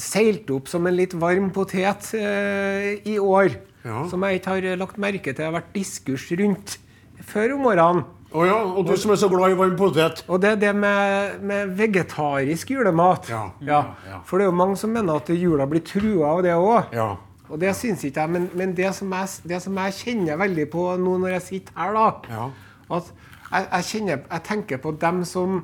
[0.00, 3.58] seilt opp som en litt varm potet eh, i år.
[3.86, 4.02] Ja.
[4.10, 6.78] Som jeg ikke har lagt merke til har vært diskurs rundt
[7.26, 8.06] før om morgenen.
[8.36, 10.24] Å ja, og du som er så glad i varm potet.
[10.26, 13.30] Og det er det med, med vegetarisk julemat.
[13.30, 13.44] Ja.
[13.64, 13.84] Ja.
[14.26, 16.90] For det er jo mange som mener at jula blir trua av det òg.
[16.96, 17.12] Ja.
[17.46, 20.66] Og det syns ikke jeg, men, men det, som jeg, det som jeg kjenner veldig
[20.72, 22.48] på nå når jeg sitter her, da Ja.
[22.96, 23.08] At
[23.46, 25.60] jeg, jeg, kjenner, jeg tenker på dem som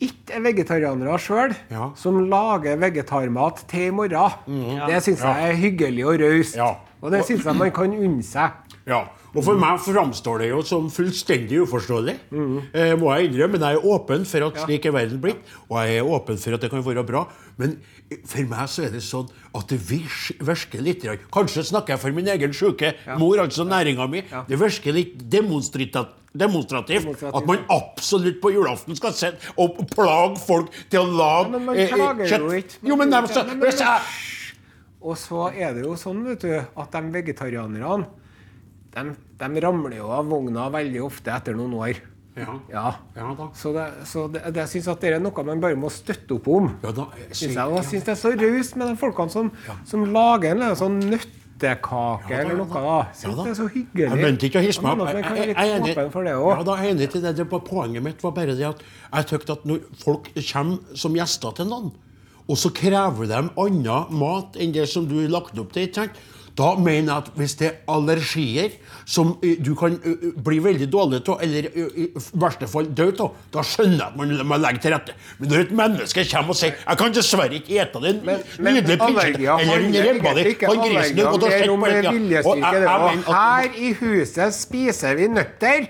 [0.00, 1.90] ikke er vegetarianere sjøl, Ja.
[1.94, 4.88] som lager vegetarmat til i morgen.
[4.88, 6.56] Det syns jeg er hyggelig og raust.
[7.02, 8.50] Og det syns jeg man kan unne seg.
[8.86, 9.04] Ja,
[9.34, 12.14] og For meg framstår det jo som fullstendig uforståelig.
[12.30, 12.58] Mm.
[12.72, 15.78] Eh, må jeg innrømme, Men jeg er åpen for at slik er verden blitt, og
[15.82, 17.26] jeg er åpen for at det kan være bra.
[17.58, 17.78] Men
[18.26, 22.28] for meg så er det sånn at det virker litt Kanskje snakker jeg for min
[22.28, 24.22] egen syke mor, altså næringa mi.
[24.48, 27.22] Det virker litt demonstrativt Demonstrativt.
[27.22, 31.76] at man absolutt på julaften skal sette og plage folk til å lage men man
[31.76, 32.56] klager eh, klager jo kjøtt.
[32.58, 32.88] ikke.
[32.88, 33.10] Jo, men.
[33.10, 33.80] Men- men- hvis
[35.04, 38.06] Og så er det jo sånn, vet du, at de vegetarianerne
[38.94, 42.00] de, de ramler jo av vogna veldig ofte etter noen år.
[42.34, 42.54] Ja.
[42.70, 42.84] Ja.
[43.14, 43.48] Ja da.
[43.54, 46.34] Så, det, så det, det, jeg syns at det er noe man bare må støtte
[46.34, 46.72] opp om.
[46.82, 47.68] Ja, da, jeg, syns ja.
[48.08, 49.50] det er så raust med de folkene som,
[49.86, 52.82] som lager en eller sånn nøttekake eller ja noe.
[52.86, 52.96] da.
[53.14, 54.08] Syns det er så hyggelig.
[54.08, 55.12] Jeg mente ikke å hisse meg opp.
[55.14, 57.36] Jeg- er enig- til det.
[57.38, 57.48] det.
[57.70, 58.82] Poenget mitt var bare det at
[59.14, 61.92] jeg tykte at når folk kommer som gjester til noen,
[62.44, 66.10] og så krever de annen mat enn det som du har lagt opp til?
[66.56, 68.74] Da mener jeg at hvis det er allergier
[69.10, 69.96] som du kan
[70.46, 72.04] bli veldig dårlig av, eller i
[72.38, 75.16] verste fall dø av, da skjønner jeg at man må legge til rette.
[75.40, 78.22] Men når et menneske kommer og sier 'Jeg kan dessverre ikke ete den
[78.58, 81.34] nydelige allergier eller den ribba di, han grisen din, og.
[81.34, 81.40] Og
[82.14, 82.72] viljestyrke.
[82.72, 85.88] jeg- det Her i huset spiser vi nøtter.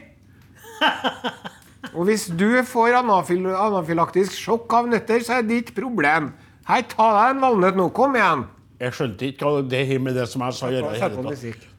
[1.95, 6.33] Og hvis du får anafyl anafylaktisk sjokk av nøtter, så er det ditt problem.
[6.67, 7.93] Her, ta deg en valnøtt nå.
[7.93, 8.47] Kom igjen.
[8.83, 10.93] Jeg skjønte ikke hva det har med det som jeg sa å gjøre.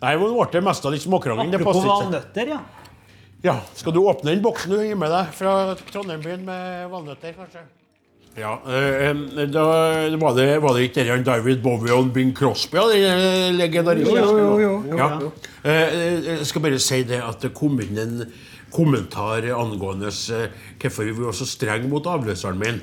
[0.01, 1.51] Nei, det ble mest av litt småkrangling.
[1.51, 1.95] Det passer ikke.
[2.05, 2.61] valnøtter, ja.
[3.45, 5.51] Ja, Skal du åpne den boksen du har med deg fra
[5.91, 7.65] Trondheim-byen med valnøtter, kanskje?
[8.35, 9.61] Ja, eh, eh, da
[10.19, 14.11] var det, var det ikke det David Bowie og Bing Crosby, ja, den legendariske?
[14.11, 14.97] Jo, jo, jo, jo.
[14.99, 15.07] Ja.
[15.63, 18.25] Eh, eh, Jeg skal bare si det at det kom inn en
[18.75, 20.49] kommentar angående eh,
[20.81, 22.81] hvorfor vi var så strenge mot avløseren min.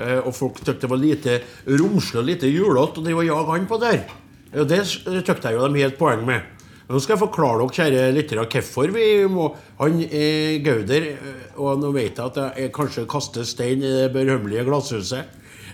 [0.00, 3.52] Eh, Og folk syntes det var lite romslig og lite julete å drive og jage
[3.54, 4.00] han på der.
[4.56, 6.56] Og det syntes jeg jo de helt poeng med.
[6.90, 9.44] Nå skal jeg forklare dere, kjære lyttere, hvorfor vi må
[9.78, 14.08] Han eh, Gauder, eh, og nå vet jeg at jeg kanskje kaster stein i det
[14.16, 15.28] berømmelige glasshuset,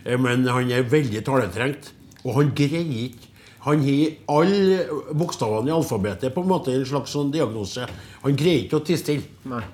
[0.05, 1.93] eh, men han er veldig taletrengt.
[2.27, 3.33] Og han greier ikke
[3.67, 4.77] Han har alle
[5.19, 7.83] bokstavene i alfabetet på en måte en slags sånn diagnose.
[8.23, 9.25] Han greier ikke å tie stille.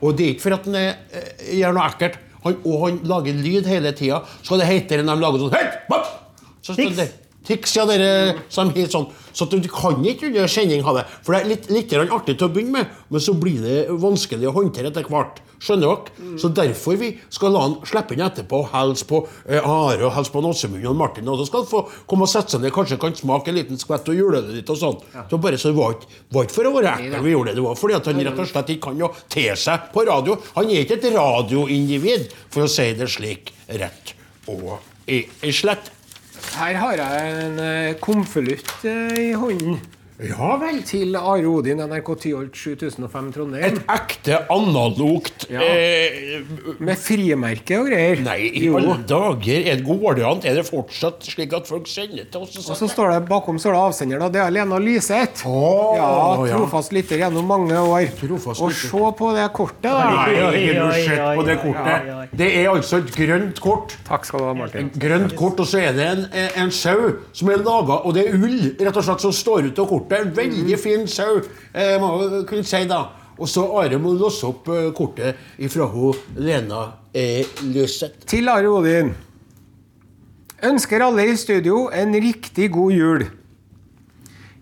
[0.00, 2.16] Og det er ikke for at han er, eh, gjør noe ekkelt.
[2.44, 4.22] Han, og han lager lyd hele tida.
[4.42, 5.76] Så det heter når de lager sånn!
[5.90, 6.08] Bopp!
[6.62, 7.04] Så står
[7.46, 7.76] Tics.
[7.76, 9.08] ja, dere som helt sånn.
[9.32, 11.06] Så du kan ikke under sending ha det.
[11.24, 14.50] For det er litt, litt artig til å begynne med, men så blir det vanskelig
[14.50, 15.40] å håndtere etter hvert.
[15.62, 16.38] Skjønner dere?
[16.42, 20.14] Så derfor vi skal la han slippe inn etterpå og hilse på eh, Are og
[20.16, 21.30] hilse på Nåsemund og Martin.
[21.30, 23.78] Og så skal han få komme og sette seg ned, kanskje kan smake en liten
[23.78, 24.98] skvett og juleølet ditt og sånn.
[25.30, 27.66] Så bare så var ikke, var ikke for å være ekkel vi gjorde det, det
[27.68, 30.38] var fordi at han rett og slett ikke kan å te seg på radio.
[30.58, 34.16] Han er ikke et radioindivid, for å si det slik rett
[34.50, 35.92] og i, i slett.
[36.52, 39.78] Her har jeg en eh, konvolutt eh, i hånden.
[40.22, 40.82] Ja vel.
[40.86, 43.64] til Are Odin, NRK Tyholt 7005 Trondheim.
[43.64, 45.60] Et ekte analogt Ja.
[45.60, 46.42] eh,
[46.78, 48.20] Med frimerke og greier.
[48.22, 48.76] Nei, i Jo.
[48.78, 49.66] alle dager!
[49.66, 50.40] Er det går det an?
[50.44, 52.56] Er det fortsatt slik at folk sender til oss?
[52.70, 54.28] Og så står det bakom står det avsender, da.
[54.28, 55.46] Det er Lena Lyseth.
[55.46, 56.56] Oh, ja, ja.
[56.56, 58.06] trofast lytter gjennom mange år.
[58.20, 60.10] Trofast Og se på det kortet, da.
[60.10, 62.06] Nei, jeg har ikke oi, sett på det oi, kortet.
[62.06, 62.28] oi, oi.
[62.32, 63.96] Det er altså et grønt kort.
[64.06, 64.90] Takk skal du ha, Martin.
[64.98, 66.26] Grønt kort, og så er det en,
[66.62, 69.78] en sau som er laga Og det er ull rett og slett som står ut
[69.78, 70.11] av kortet.
[70.18, 71.40] En veldig fin sau,
[71.72, 73.02] eh, må jeg kunne si da.
[73.38, 76.84] Og så Are må låse opp eh, kortet ifra hun Lena
[77.14, 78.26] eh, Løseth.
[78.28, 79.14] Til Are Odin.
[80.62, 83.24] Ønsker alle i studio en riktig god jul.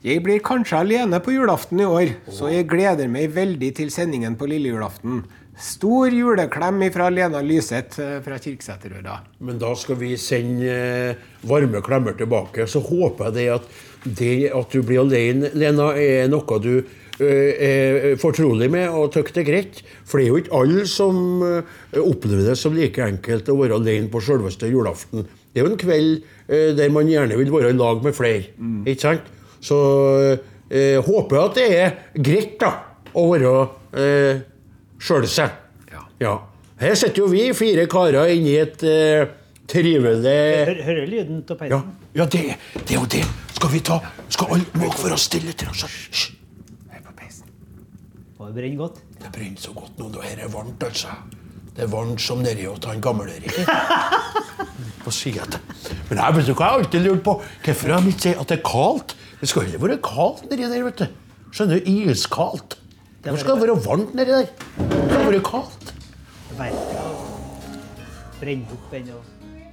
[0.00, 4.32] Jeg blir kanskje alene på julaften i år, så jeg gleder meg veldig til sendingen
[4.40, 5.18] på lille julaften.
[5.60, 9.18] Stor juleklem fra Lena Lyseth eh, fra Kirkeseterøra.
[9.44, 12.64] Men da skal vi sende eh, varme klemmer tilbake.
[12.64, 13.68] Så håper jeg det at
[14.04, 16.72] det at du blir alene, Lena, er noe du
[17.20, 19.82] eh, er fortrolig med og syns det er greit.
[20.08, 23.80] For det er jo ikke alle som eh, opplever det som like enkelt å være
[23.80, 25.26] alene på selveste julaften.
[25.50, 28.52] Det er jo en kveld eh, der man gjerne vil være i lag med flere.
[28.86, 29.32] Ikke sant?
[29.60, 29.80] Så
[30.70, 32.72] eh, håper jeg at det er greit da,
[33.12, 33.56] å være
[34.00, 34.46] eh,
[35.00, 35.58] sjøl seg.
[36.20, 36.34] Ja.
[36.80, 39.28] Her sitter jo vi, fire karer, inni et eh,
[39.68, 41.94] trivelig Hører, lyden av ja, peisen?
[42.16, 42.42] ja det,
[42.80, 43.24] det er jo det.
[43.60, 43.98] Skal vi ta
[44.32, 45.82] Skal alle våge for å stille til oss?
[45.84, 46.30] Hysj.
[46.88, 47.48] Hør på peisen.
[48.38, 49.00] Det brenner godt.
[49.20, 50.06] Det brenner så godt nå.
[50.14, 51.12] Dette er varmt, altså.
[51.76, 53.58] Det er varmt som nedi hos han gamle-Erik.
[55.04, 55.92] Hva sier jeg til?
[56.08, 57.34] Men jeg vet du hva jeg alltid lurt på?
[57.66, 59.14] Hvorfor de ikke sagt at det er kaldt?
[59.42, 61.20] Det skal heller være kaldt nedi der, vet du.
[61.52, 61.90] Skjønner du?
[62.14, 62.78] Iskaldt.
[63.26, 64.48] Hvor skal det være varmt nedi der.
[64.80, 65.92] Det skal være kaldt.
[68.40, 69.20] Brenner opp ennå.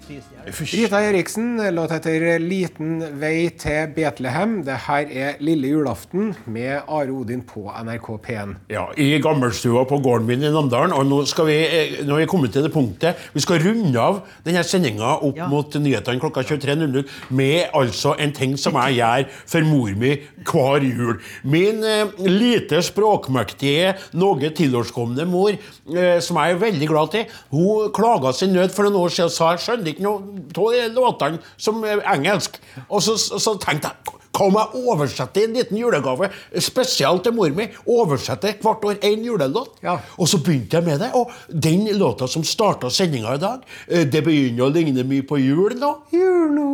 [0.08, 4.64] Rita Eriksen, låt heter 'Liten vei til Betlehem'.
[4.66, 8.56] Det her er lille julaften med Are Odin på NRK P1.
[8.70, 10.94] Ja, I gammelstua på gården min i Namdalen.
[10.94, 14.00] Og nå, skal vi, eh, nå er vi kommet til det punktet Vi skal runde
[14.00, 15.48] av denne sendinga opp Ja.
[15.48, 20.82] mot nyhetene klokka 23.00 med altså en ting som jeg gjør for mor mi hver
[20.84, 21.20] jul.
[21.44, 27.92] Min eh, lite språkmektige, noe tilårskomne mor, eh, som jeg er veldig glad til, hun
[27.92, 31.42] klaga sin nød for noen år siden og sa jeg skjønner ikke noe av låtene
[31.58, 32.62] som er engelsk.
[32.88, 36.30] Og så, så tenkte jeg kan jeg oversette en liten julegave
[36.62, 37.68] spesielt til mor mi?
[37.88, 39.80] Oversette hvert år én julelåt?
[39.84, 39.98] Ja.
[40.18, 41.12] Og så begynte jeg med det.
[41.18, 45.40] Og den låta som starta sendinga i dag, eh, det begynner å ligne mye på
[45.42, 45.94] jul nå.
[46.14, 46.68] Jul nå.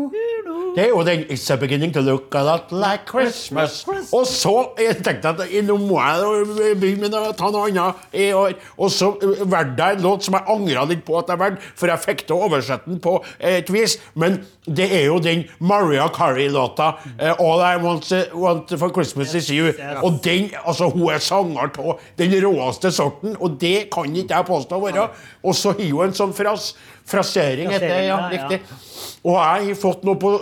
[0.73, 3.83] Det er jo den It's a beginning to look a lot like Christmas.
[4.13, 8.07] Og så jeg tenkte jeg at nå må jeg begynne med å ta noe annet
[8.17, 8.55] i år.
[8.81, 11.69] Og så eh, valgte jeg en låt som jeg angra litt på at jeg valgte,
[11.77, 13.99] for jeg fikk til å oversette den på et vis.
[14.17, 16.93] Men det er jo den Maria Carrie-låta.
[17.19, 19.73] eh, All I want, want for Christmas is you.
[20.03, 24.49] Og den, altså Hun er sanger av den råeste sorten, og det kan ikke jeg
[24.49, 25.07] påstå å være.
[25.43, 26.73] Og så har hun en sånn fras,
[27.09, 28.01] frasering, heter det.
[28.07, 28.61] Ja, riktig.
[29.23, 30.33] Og jeg har fått noe på,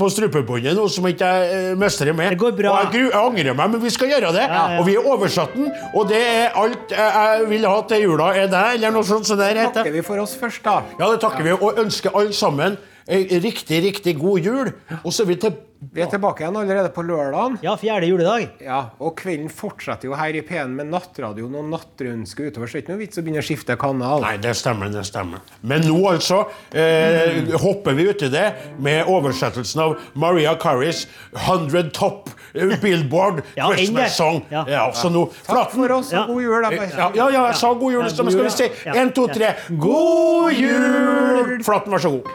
[0.00, 2.32] på strupebåndet nå som ikke jeg ikke mestrer med.
[2.34, 2.72] Det går bra.
[2.72, 4.44] Og jeg, jeg angrer meg, men vi skal gjøre det.
[4.46, 4.78] Ja, ja.
[4.80, 8.50] Og vi har oversatt den, og det er alt jeg, vil ha til jula er
[8.52, 9.28] det, eller noe sånt.
[9.28, 9.82] Så der heter.
[9.82, 10.80] Takker vi for oss først, da.
[10.98, 12.78] Ja, det takker vi, og ønsker alle sammen en
[13.10, 14.72] riktig, riktig god jul.
[15.02, 17.54] Og så er vi til Vi er tilbake igjen allerede på lørdagen.
[17.64, 18.50] Ja, fjerde juledag.
[18.60, 22.68] Ja, og kvelden fortsetter jo her i P1 med nattradioen og nattrønske utover.
[22.68, 24.20] Så det er ikke noe vits å begynne å skifte kanal.
[24.20, 25.40] Nei, det stemmer, det stemmer.
[25.64, 26.42] Men nå altså
[26.76, 28.44] eh, hopper vi uti det
[28.84, 31.06] med oversettelsen av Maria Carries
[31.46, 34.18] 100 Top eh, Billboard Ja, Christmas.
[34.20, 34.42] Song.
[34.52, 34.66] Ja.
[34.68, 36.26] Ja, så nå, Takk for oss, Ja.
[36.26, 36.60] og god jul.
[36.68, 36.74] da.
[36.76, 38.04] Ja, ja, ja, jeg sa god jul.
[38.12, 39.54] Så skal vi si én, to, tre.
[39.80, 41.56] God jul!
[41.64, 42.28] Flatten, vær så god.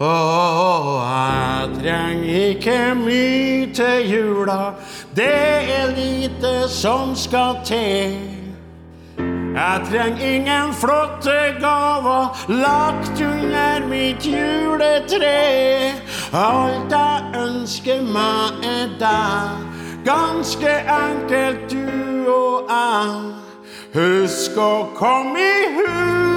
[0.00, 4.72] Åh, jeg trenger ikke mye til jula.
[5.16, 8.12] Det er lite som skal til.
[9.56, 15.32] Jeg trenger ingen flotte gaver lagt under mitt juletre.
[16.32, 19.64] Alt jeg ønsker meg, er deg.
[20.04, 23.32] Ganske enkelt, du og jeg.
[23.96, 26.36] Husk å komme i hu.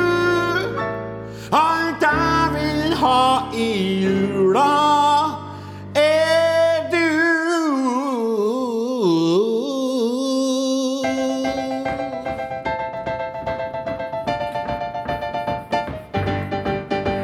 [1.52, 1.89] Alt
[3.00, 4.76] ha i jula,
[5.96, 7.08] er du.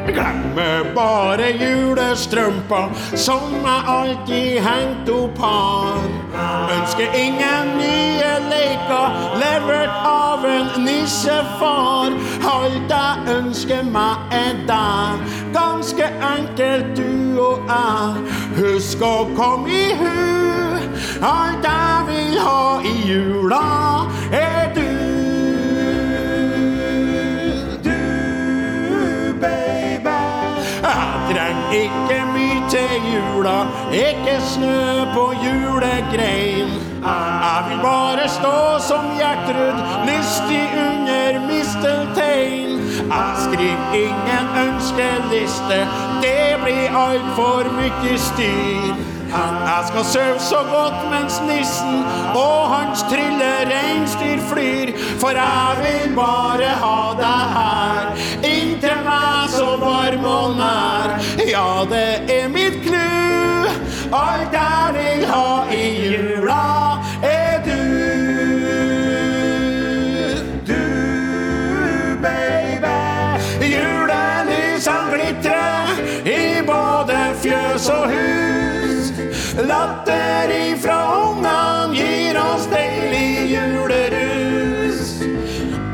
[0.07, 2.81] Glemmer bare julestrømpa
[3.15, 6.07] som jeg alltid hengt opp har.
[6.77, 12.15] Ønsker ingen nye leker levert av en nissefar.
[12.45, 15.23] Alt jeg ønsker meg er deg,
[15.55, 18.23] ganske enkelt du og jeg.
[18.59, 20.15] Husk å komme i hu.
[21.25, 23.61] Alt jeg vil ha i jula,
[24.31, 24.89] er du.
[27.87, 27.99] Du,
[29.41, 30.17] baby.
[31.35, 33.57] Jeg ikke mye til jula,
[33.91, 36.75] ikke snø på julegrein.
[37.05, 38.55] Jeg vil bare stå
[38.87, 42.84] som Gjertrud, lystig under misteltein.
[43.05, 45.79] Jeg skriver ingen ønskeliste,
[46.21, 48.95] det blir altfor mye styr.
[49.35, 54.93] Jeg skal sove så godt mens nissen og hans trille reinsdyr flyr.
[55.19, 58.11] For jeg vil bare ha deg her,
[58.51, 61.17] inntil meg så varm og nær.
[61.49, 63.69] Ja, det er mitt clou.
[64.15, 66.34] Alt jeg vil ha i jula,
[77.75, 79.11] fjøs og hus.
[79.67, 85.23] Latter ifra ungan gir oss deilig julerus.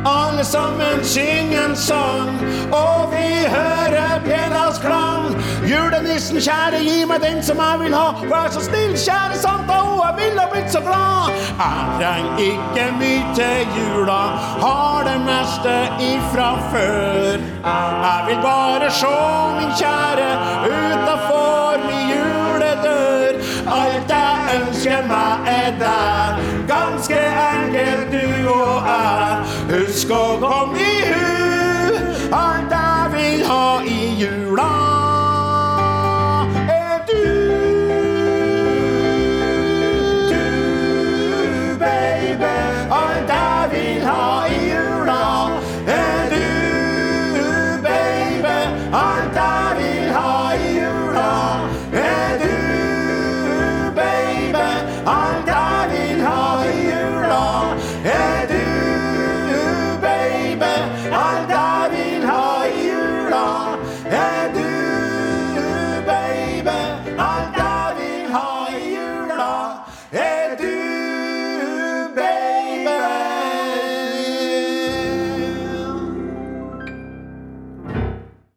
[0.05, 2.29] Alle sammen synger en sang,
[2.71, 5.35] og vi hører bjellas klang.
[5.65, 8.07] Julenissen, kjære, gi meg den som jeg vil ha.
[8.29, 11.33] Vær så snill, kjære Santa, og jeg ville blitt så glad.
[11.61, 14.21] Jeg trenger ikke mye til jula,
[14.65, 15.75] har det meste
[16.11, 17.37] ifra før.
[17.61, 19.15] Jeg vil bare se
[19.59, 20.29] min kjære
[20.65, 21.30] utafor
[24.55, 29.37] ønsker meg er der, ganske enkelt du og jeg.
[29.71, 31.97] Husk å komme i hu,
[32.35, 34.90] alt jeg vil ha i jula